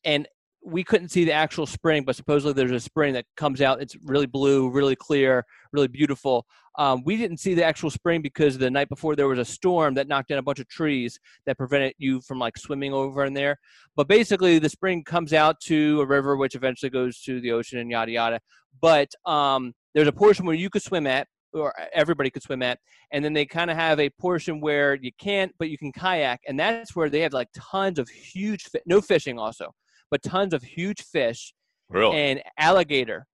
[0.05, 0.27] and
[0.65, 3.83] we couldn't see the actual spring, but supposedly there's a spring that comes out.
[3.83, 6.47] It's really blue, really clear, really beautiful.
[6.79, 9.95] Um, we didn't see the actual spring because the night before there was a storm
[9.95, 13.35] that knocked down a bunch of trees that prevented you from like swimming over in
[13.35, 13.59] there.
[13.97, 17.79] But basically, the spring comes out to a river, which eventually goes to the ocean
[17.79, 18.41] and yada yada.
[18.81, 22.79] But um, there's a portion where you could swim at, or everybody could swim at,
[23.13, 26.41] and then they kind of have a portion where you can't, but you can kayak,
[26.49, 29.73] and that's where they have like tons of huge, fi- no fishing also,
[30.11, 31.53] but tons of huge fish
[31.89, 32.17] Really?
[32.17, 33.27] and alligator.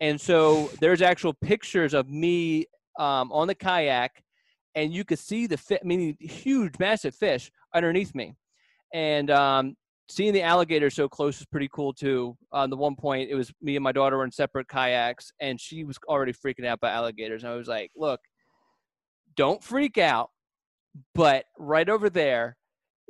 [0.00, 2.66] And so there's actual pictures of me
[2.98, 4.22] um, on the kayak,
[4.74, 8.36] and you could see the fi- I mean, huge, massive fish underneath me.
[8.92, 9.74] And um,
[10.08, 12.36] seeing the alligator so close is pretty cool too.
[12.52, 15.60] On the one point, it was me and my daughter were in separate kayaks, and
[15.60, 17.42] she was already freaking out by alligators.
[17.42, 18.20] And I was like, "Look,
[19.36, 20.30] don't freak out,
[21.14, 22.56] but right over there."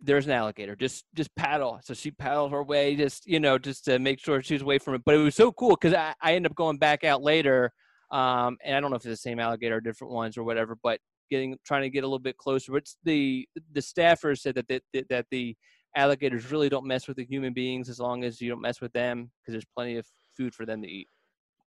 [0.02, 0.76] There's an alligator.
[0.76, 1.80] Just, just paddle.
[1.82, 4.78] So she paddled her way, just you know, just to make sure she was away
[4.78, 5.02] from it.
[5.06, 7.72] But it was so cool because I, I ended up going back out later,
[8.10, 10.76] um, and I don't know if it's the same alligator or different ones or whatever,
[10.82, 12.72] but getting trying to get a little bit closer.
[12.72, 15.56] But the the staffers said that that, that the
[15.96, 18.92] alligators really don't mess with the human beings as long as you don't mess with
[18.92, 21.08] them because there's plenty of food for them to eat.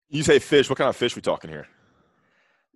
[0.09, 0.69] You say fish.
[0.71, 1.67] What kind of fish we talking here?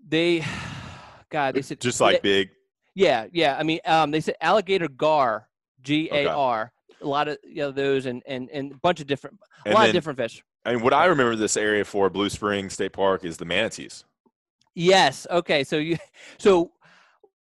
[0.08, 0.44] They,
[1.30, 2.50] God, they said Just like big.
[2.94, 3.56] Yeah, yeah.
[3.58, 5.48] I mean, um, they said alligator gar,
[5.82, 6.72] G A R.
[7.00, 9.74] A lot of you know, those and, and and a bunch of different, a And
[9.74, 10.42] lot then- of different fish.
[10.64, 14.04] I mean, what I remember this area for Blue Springs State Park is the manatees.
[14.76, 15.26] Yes.
[15.28, 15.64] Okay.
[15.64, 15.96] So you,
[16.38, 16.70] so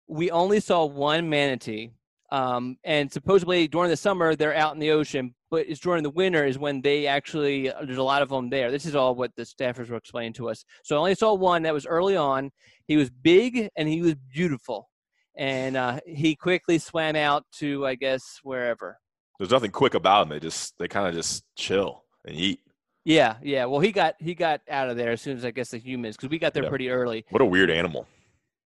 [0.08, 1.92] we only saw one manatee,
[2.32, 6.10] um, and supposedly during the summer they're out in the ocean, but it's during the
[6.10, 8.72] winter is when they actually uh, there's a lot of them there.
[8.72, 10.64] This is all what the staffers were explaining to us.
[10.84, 12.52] So I only saw one that was early on.
[12.88, 14.90] He was big and he was beautiful,
[15.38, 18.98] and uh, he quickly swam out to I guess wherever.
[19.40, 20.30] There's nothing quick about them.
[20.30, 22.60] They just they kind of just chill and eat.
[23.06, 23.64] Yeah, yeah.
[23.66, 26.18] Well, he got he got out of there as soon as I guess the humans
[26.18, 26.70] because we got there Yeah.
[26.70, 27.24] pretty early.
[27.30, 28.06] What a weird animal.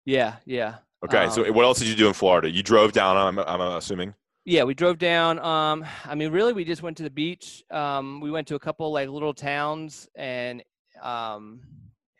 [0.05, 0.75] Yeah, yeah.
[1.03, 2.49] Okay, so Um, what else did you do in Florida?
[2.49, 3.17] You drove down.
[3.17, 4.13] I'm, I'm assuming.
[4.45, 5.39] Yeah, we drove down.
[5.39, 7.63] Um, I mean, really, we just went to the beach.
[7.71, 10.63] Um, we went to a couple like little towns, and
[11.01, 11.61] um,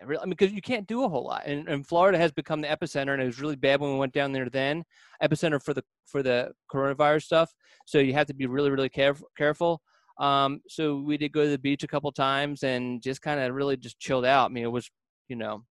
[0.02, 1.44] I mean, because you can't do a whole lot.
[1.46, 4.14] And, and Florida has become the epicenter, and it was really bad when we went
[4.14, 4.50] down there.
[4.50, 4.84] Then
[5.22, 7.54] epicenter for the for the coronavirus stuff.
[7.86, 9.82] So you have to be really, really caref- careful.
[10.20, 13.54] Um, so we did go to the beach a couple times and just kind of
[13.54, 14.50] really just chilled out.
[14.50, 14.90] I mean, it was,
[15.28, 15.64] you know.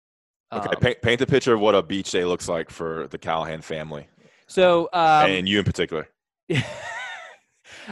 [0.58, 3.18] Okay, um, paint, paint the picture of what a beach day looks like for the
[3.18, 4.08] Callahan family
[4.54, 6.08] so um, and you in particular.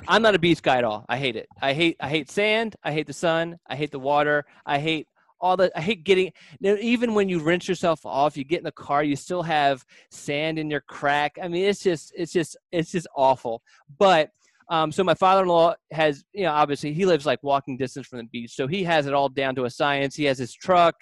[0.08, 1.06] I'm not a beach guy at all.
[1.10, 1.48] I hate it.
[1.62, 2.76] I hate I hate sand.
[2.84, 3.58] I hate the sun.
[3.68, 4.46] I hate the water.
[4.66, 5.08] I hate
[5.40, 5.72] all the.
[5.76, 6.32] I hate getting.
[6.60, 9.42] you know, Even when you rinse yourself off, you get in the car, you still
[9.42, 11.38] have sand in your crack.
[11.42, 13.64] I mean, it's just it's just it's just awful.
[13.98, 14.30] But
[14.70, 18.26] um, so my father-in-law has, you know, obviously he lives like walking distance from the
[18.26, 20.16] beach, so he has it all down to a science.
[20.16, 20.96] He has his truck,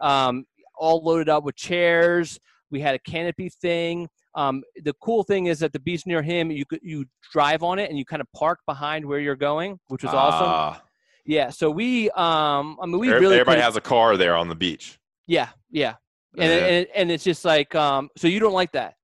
[0.00, 0.44] um,
[0.78, 2.38] all loaded up with chairs.
[2.70, 4.08] We had a canopy thing.
[4.34, 7.88] Um, the cool thing is that the beach near him, you you drive on it
[7.90, 10.46] and you kind of park behind where you're going, which was awesome.
[10.48, 10.82] Ah,
[11.24, 11.50] Yeah.
[11.50, 14.98] So we, um, I mean, we really everybody has a car there on the beach.
[15.26, 15.94] Yeah, yeah.
[16.36, 16.66] And, Yeah.
[16.66, 18.94] and and it's just like, um, so you don't like that?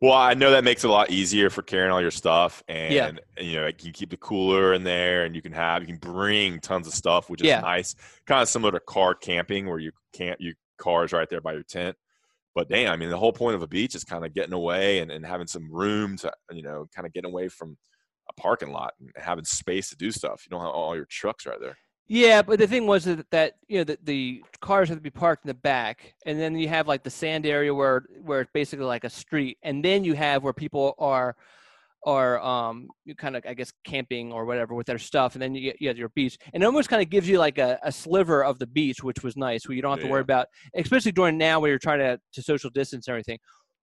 [0.00, 2.92] Well, I know that makes it a lot easier for carrying all your stuff, and
[2.92, 3.10] Yeah.
[3.40, 5.96] you know, like, you keep the cooler in there, and you can have you can
[5.96, 7.60] bring tons of stuff, which is Yeah.
[7.60, 7.94] nice.
[8.26, 11.62] Kind of similar to car camping, where you can't you cars right there by your
[11.62, 11.96] tent.
[12.54, 15.00] But damn, I mean, the whole point of a beach is kind of getting away
[15.00, 17.76] and, and having some room to you know, kind of getting away from
[18.28, 20.44] a parking lot and having space to do stuff.
[20.44, 21.76] You don't have all your trucks right there.
[22.06, 25.10] Yeah, but the thing was that, that you know the, the cars have to be
[25.10, 28.50] parked in the back, and then you have like the sand area where where it's
[28.52, 31.34] basically like a street, and then you have where people are
[32.04, 35.54] are um you kind of I guess camping or whatever with their stuff, and then
[35.54, 37.78] you get you have your beach, and it almost kind of gives you like a,
[37.82, 40.46] a sliver of the beach, which was nice, where you don't have to worry about,
[40.76, 43.38] especially during now where you're trying to to social distance and everything.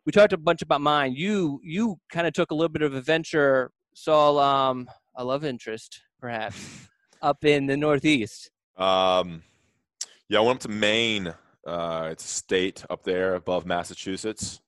[0.05, 1.13] We talked a bunch about mine.
[1.13, 6.01] You you kind of took a little bit of adventure, saw um a love interest
[6.19, 6.87] perhaps
[7.21, 8.49] up in the Northeast.
[8.77, 9.43] Um,
[10.29, 11.33] yeah, I went up to Maine.
[11.67, 14.61] Uh, it's a state up there above Massachusetts.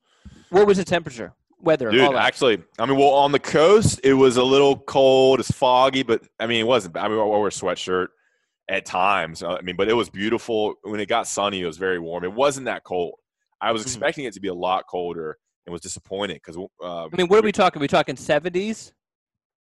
[0.50, 1.34] What was the temperature,
[1.64, 5.40] weather, Dude, actually, I mean, well, on the coast, it was a little cold.
[5.40, 6.94] It's foggy, but I mean, it wasn't.
[6.94, 7.06] bad.
[7.06, 8.08] I mean, I wore a sweatshirt
[8.70, 9.44] at times.
[9.44, 10.76] uh, I mean, but it was beautiful.
[10.84, 12.24] When it got sunny, it was very warm.
[12.24, 13.14] It wasn't that cold.
[13.62, 13.86] I was Mhm.
[13.88, 17.40] expecting it to be a lot colder and was disappointed because, uh, I mean, what
[17.40, 17.80] are we talking?
[17.82, 18.94] we talking 70s?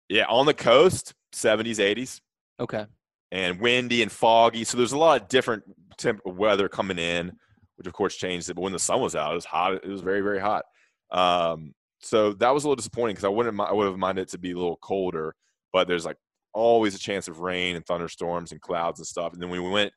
[0.09, 2.19] yeah, on the coast, 70s, 80s.
[2.59, 2.85] Okay.
[3.33, 4.65] and windy and foggy.
[4.65, 5.63] So there's a lot of different
[5.97, 7.31] temp- weather coming in,
[7.77, 8.55] which of course changed it.
[8.55, 9.75] But when the sun was out, it was hot.
[9.75, 10.65] It was very very hot.
[11.11, 14.29] Um, so that was a little disappointing because I wouldn't I would have minded it
[14.29, 15.35] to be a little colder.
[15.73, 16.17] But there's like
[16.53, 19.33] always a chance of rain and thunderstorms and clouds and stuff.
[19.33, 19.93] And then we went,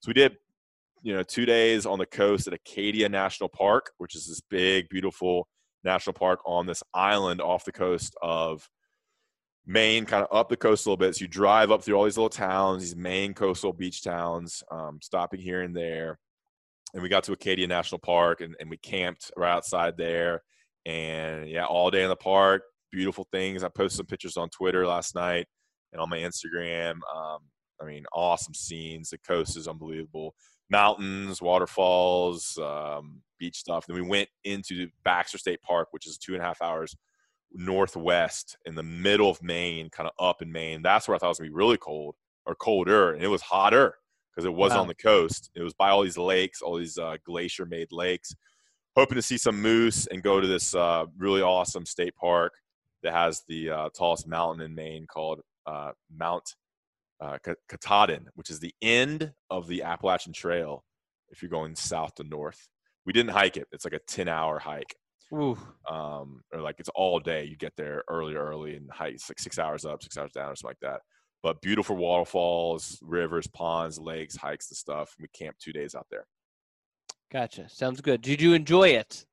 [0.00, 0.36] so we did,
[1.02, 4.88] you know, two days on the coast at Acadia National Park, which is this big,
[4.88, 5.48] beautiful
[5.84, 8.68] national park on this island off the coast of
[9.66, 11.14] Maine, kind of up the coast a little bit.
[11.14, 14.98] So you drive up through all these little towns, these Maine coastal beach towns, um,
[15.02, 16.18] stopping here and there.
[16.94, 20.42] And we got to Acadia National Park and, and we camped right outside there.
[20.86, 23.62] And yeah, all day in the park, beautiful things.
[23.62, 25.46] I posted some pictures on Twitter last night
[25.92, 26.94] and on my Instagram.
[27.14, 27.38] Um,
[27.80, 29.10] I mean, awesome scenes.
[29.10, 30.34] The coast is unbelievable.
[30.70, 33.86] Mountains, waterfalls, um, beach stuff.
[33.86, 36.96] Then we went into Baxter State Park, which is two and a half hours
[37.52, 40.82] northwest in the middle of Maine, kind of up in Maine.
[40.82, 42.16] That's where I thought it was gonna be really cold
[42.46, 43.98] or colder, and it was hotter
[44.30, 44.82] because it wasn't Wow.
[44.82, 45.50] on the coast.
[45.54, 48.34] It was by all these lakes, all these uh, glacier-made lakes.
[48.96, 52.52] Hoping to see some moose and go to this uh, really awesome state park
[53.02, 56.54] that has the uh, tallest mountain in Maine called uh, Mount
[57.20, 57.38] uh,
[57.68, 60.84] Katahdin, which is the end of the Appalachian Trail
[61.30, 62.68] if you're going south to north.
[63.06, 63.66] We didn't hike it.
[63.72, 64.94] It's like a 10-hour hike
[65.32, 65.56] Ooh.
[65.90, 67.44] um, or like it's all day.
[67.44, 69.14] You get there early, early, and hike.
[69.14, 71.00] It's like six hours up, six hours down, or something like that.
[71.42, 75.16] But beautiful waterfalls, rivers, ponds, lakes, hikes, and stuff.
[75.20, 76.26] We camped two days out there.
[77.32, 77.68] Gotcha.
[77.68, 78.20] Sounds good.
[78.20, 79.24] Did you enjoy it?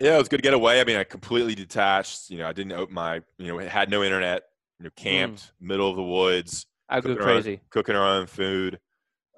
[0.00, 0.80] Yeah, it was good to get away.
[0.80, 2.30] I mean, I completely detached.
[2.30, 4.42] You know, I didn't open my, you know, had no internet.
[4.78, 7.60] You know, camped middle of the woods, I go cooking our own- crazy.
[7.70, 8.78] cooking our own food,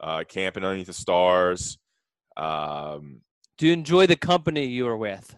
[0.00, 1.78] uh, camping underneath the stars.
[2.36, 3.20] Um,
[3.56, 5.36] Do you enjoy the company you were with?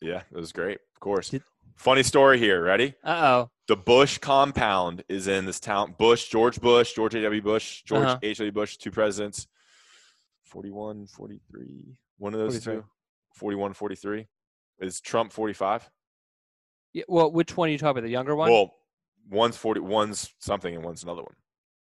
[0.00, 0.78] yeah, it was great.
[0.94, 1.30] Of course.
[1.30, 1.42] Did-
[1.76, 2.62] Funny story here.
[2.62, 2.94] Ready?
[3.02, 3.50] Uh oh.
[3.66, 5.94] the Bush compound is in this town.
[5.98, 7.40] Bush, George Bush, George A.W.
[7.42, 8.18] Bush, George Uh-huh.
[8.22, 8.52] H.W.
[8.52, 9.46] Bush, two presidents.
[10.50, 11.96] 41, 43.
[12.18, 12.82] One of those 43.
[12.82, 12.84] two.
[13.34, 14.26] 41, 43.
[14.80, 15.88] Is Trump 45?
[16.92, 18.02] Yeah, well, which one are you talking about?
[18.02, 18.50] The younger one?
[18.50, 18.74] Well,
[19.30, 21.34] one's 40, one's something and one's another one.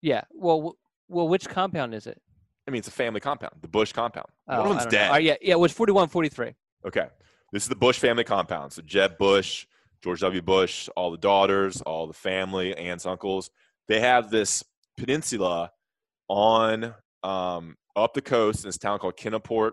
[0.03, 0.23] yeah.
[0.33, 0.77] Well, w-
[1.09, 2.21] well, which compound is it?
[2.69, 4.27] I mean, it's a family compound, the Bush compound.
[4.49, 5.11] Oh, one of them's dead.
[5.13, 5.53] Oh, yeah, yeah.
[5.55, 6.55] It was 41, 43.
[6.87, 7.07] Okay.
[7.53, 8.73] This is the Bush family compound.
[8.73, 9.67] So Jeb Bush,
[10.03, 10.43] George W.
[10.43, 13.51] Bush, all the daughters, all the family, aunts, uncles.
[13.89, 14.63] They have this
[14.97, 15.73] peninsula
[16.29, 19.73] on um, up the coast in this town called Kennebunkport,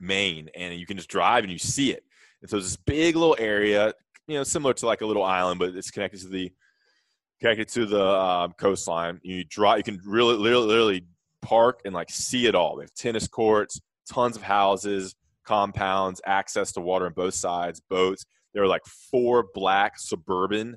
[0.00, 2.02] Maine, and you can just drive and you see it.
[2.40, 3.92] And so it's this big little area,
[4.26, 6.52] you know, similar to like a little island, but it's connected to the
[7.40, 9.20] connected to the um, coastline.
[9.22, 11.06] You drive, you can really, literally, literally
[11.42, 12.76] park and like see it all.
[12.76, 13.80] They have tennis courts,
[14.10, 15.14] tons of houses,
[15.44, 18.24] compounds, access to water on both sides, boats.
[18.54, 20.76] There were like four black suburban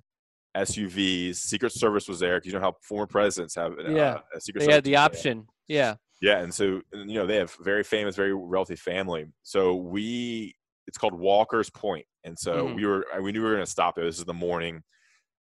[0.56, 1.38] SUVs.
[1.38, 4.20] Secret Service was there because you know how former presidents have uh, Yeah.
[4.36, 5.48] a Secret They Service had the option.
[5.68, 5.96] Yeah.
[6.22, 9.26] Yeah, and so you know they have very famous, very wealthy family.
[9.44, 10.56] So we,
[10.88, 12.76] it's called Walker's Point, and so Mhm.
[12.76, 14.06] we were we knew we were going to stop there.
[14.06, 14.84] This is the morning.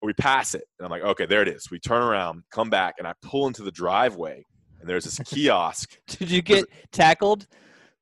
[0.01, 1.71] We pass it, and I'm like, okay, there it is.
[1.71, 4.45] We turn around, come back, and I pull into the driveway,
[4.81, 5.97] and there's this kiosk.
[6.07, 7.47] Did you get tackled?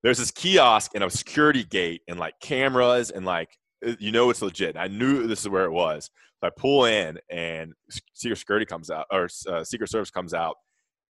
[0.02, 3.50] There's this kiosk and a security gate, and like cameras, and like
[3.86, 4.76] uh, you know it's legit.
[4.76, 6.08] I knew this is where it was.
[6.40, 7.74] So I pull in, and
[8.14, 10.54] Secret Security comes out, or uh, Secret Service comes out,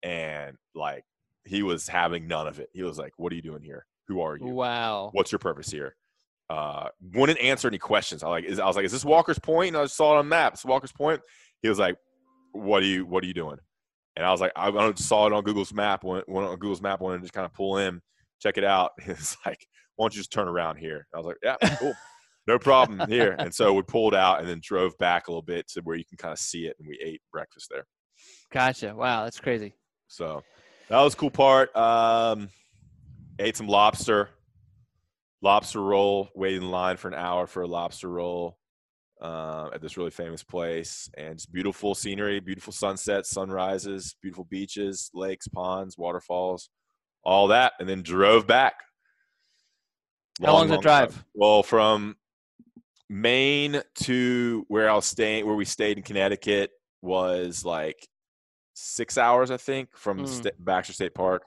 [0.04, 1.04] and like
[1.48, 2.70] he was having none of it.
[2.74, 3.86] He was like, "What are you doing here?
[4.08, 4.46] Who are you?
[4.46, 5.10] Wow.
[5.14, 5.96] What's your purpose here?"
[6.50, 8.24] Uh, wouldn't answer any questions.
[8.24, 10.30] I like, is, I was like, "Is this Walker's Point?" And I saw it on
[10.30, 11.22] maps, Walker's Point.
[11.62, 11.98] He was like,
[12.54, 13.06] "What are you?
[13.06, 13.58] What are you doing?"
[14.16, 16.04] And I was like, "I, I saw it on Google's map.
[16.04, 17.02] Went, went on Google's map.
[17.02, 18.02] Wanted to just kind of pull in,
[18.42, 21.38] check it out." It's like, "Why don't you just turn around here?" I was like,
[21.44, 21.94] "Yeah, cool."
[22.48, 23.36] No problem here.
[23.38, 26.06] And so we pulled out and then drove back a little bit to where you
[26.06, 26.78] can kind of see it.
[26.80, 27.86] And we ate breakfast there.
[28.52, 28.96] Gotcha.
[28.96, 29.76] Wow, that's crazy.
[30.08, 30.42] So
[30.90, 31.76] that was a cool part.
[31.76, 32.50] Um,
[33.40, 34.30] ate some lobster,
[35.42, 36.30] lobster roll.
[36.36, 38.58] Waited in line for an hour for a lobster roll.
[39.22, 45.10] uh, at this really famous place, and just beautiful scenery, beautiful sunsets, sunrises, beautiful beaches,
[45.14, 46.70] lakes, ponds, waterfalls,
[47.24, 48.76] all that, and then drove back.
[50.44, 51.26] How long's the drive?
[51.34, 52.16] Well, from
[53.10, 56.72] Maine to where I was staying, where we stayed in Connecticut,
[57.02, 58.08] was like
[58.80, 60.28] six hours, I think, from Mm.
[60.28, 61.44] Sta- Baxter State Park.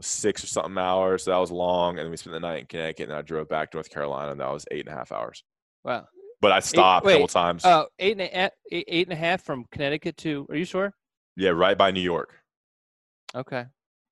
[0.00, 1.24] Six or something hours.
[1.24, 3.48] So that was long, and then we spent the night in Connecticut, and I drove
[3.48, 5.42] back to North Carolina, and that was eight and a half hours.
[5.84, 6.06] Wow.
[6.40, 7.64] But I stopped a wait, couple times.
[7.64, 10.46] Oh, eight and a half, eight, eight and a half from Connecticut to.
[10.50, 10.94] Are you sure?
[11.36, 12.34] yeah, right by New York.
[13.34, 13.66] Okay.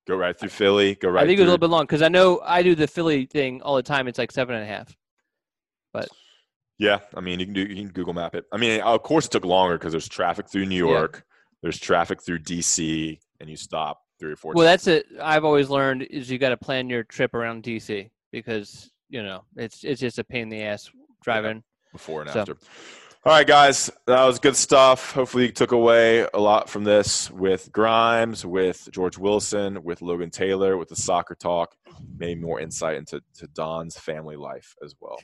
[0.08, 0.96] Go right through Philly.
[0.96, 1.22] Go right.
[1.22, 3.26] I think it was a little bit long because I know I do the Philly
[3.26, 4.06] thing all the time.
[4.08, 4.94] It's like seven and a half.
[5.92, 6.08] But
[6.78, 8.44] Yeah, I mean, you can do you can Google Map it.
[8.52, 10.88] I mean, of course, it took longer because there's traffic through New.
[10.88, 11.24] York,
[11.66, 14.52] there's traffic through DC, and you stop three or four.
[14.54, 14.84] well, times.
[14.84, 15.20] that's it.
[15.20, 19.42] I've always learned is you got to plan your trip around DC because you know
[19.56, 20.88] it's it's just a pain in the ass
[21.24, 21.64] driving.
[21.92, 22.56] before and So- after.
[23.24, 25.10] All right, guys, that was good stuff.
[25.10, 30.30] Hopefully, you took away a lot from this with Grimes, with George Wilson, with Logan
[30.30, 31.74] Taylor, with the soccer talk,
[32.16, 35.18] maybe more insight into to Dohn's family life as well.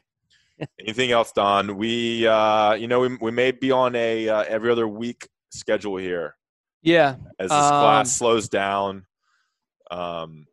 [0.81, 1.77] Anything else, Don?
[1.77, 5.97] We, uh, you know, we, we may be on a uh, every other week schedule
[5.97, 6.37] here
[6.83, 7.17] Yeah.
[7.39, 9.07] as this Um, class slows down.
[9.91, 10.47] Um,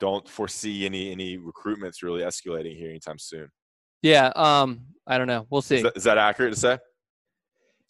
[0.00, 3.50] don't foresee any any recruitments really escalating here anytime soon.
[4.02, 4.32] Yeah.
[4.36, 4.86] Um.
[5.06, 5.46] I don't know.
[5.50, 5.76] We'll see.
[5.76, 6.78] Is that, is that accurate to say?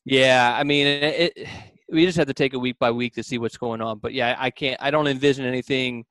[0.04, 1.48] Yeah, I mean, it, it.
[1.90, 3.98] We just have to take it week by week to see what's going on.
[3.98, 4.80] But yeah, I can't.
[4.80, 6.04] I don't envision anything.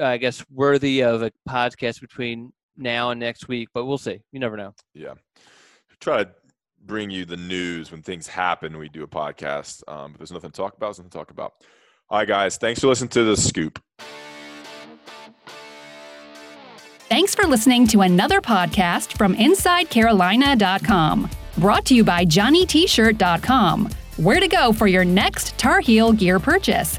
[0.00, 3.68] I guess worthy of a podcast between now and next week.
[3.74, 4.20] But we'll see.
[4.32, 4.74] You never know.
[4.94, 5.14] Yeah.
[6.00, 6.30] Try to
[6.86, 8.76] bring you the news when things happen.
[8.78, 9.82] We do a podcast.
[9.88, 11.54] Um, if there's nothing to talk about, there's nothing to talk about.
[12.10, 12.56] All right, guys.
[12.56, 13.82] Thanks for listening to the scoop.
[17.08, 21.30] Thanks for listening to another podcast from InsideCarolina.com.
[21.58, 23.90] Brought to you by JohnnyT-shirt.com.
[24.16, 26.98] Where to go for your next Tar Heel gear purchase.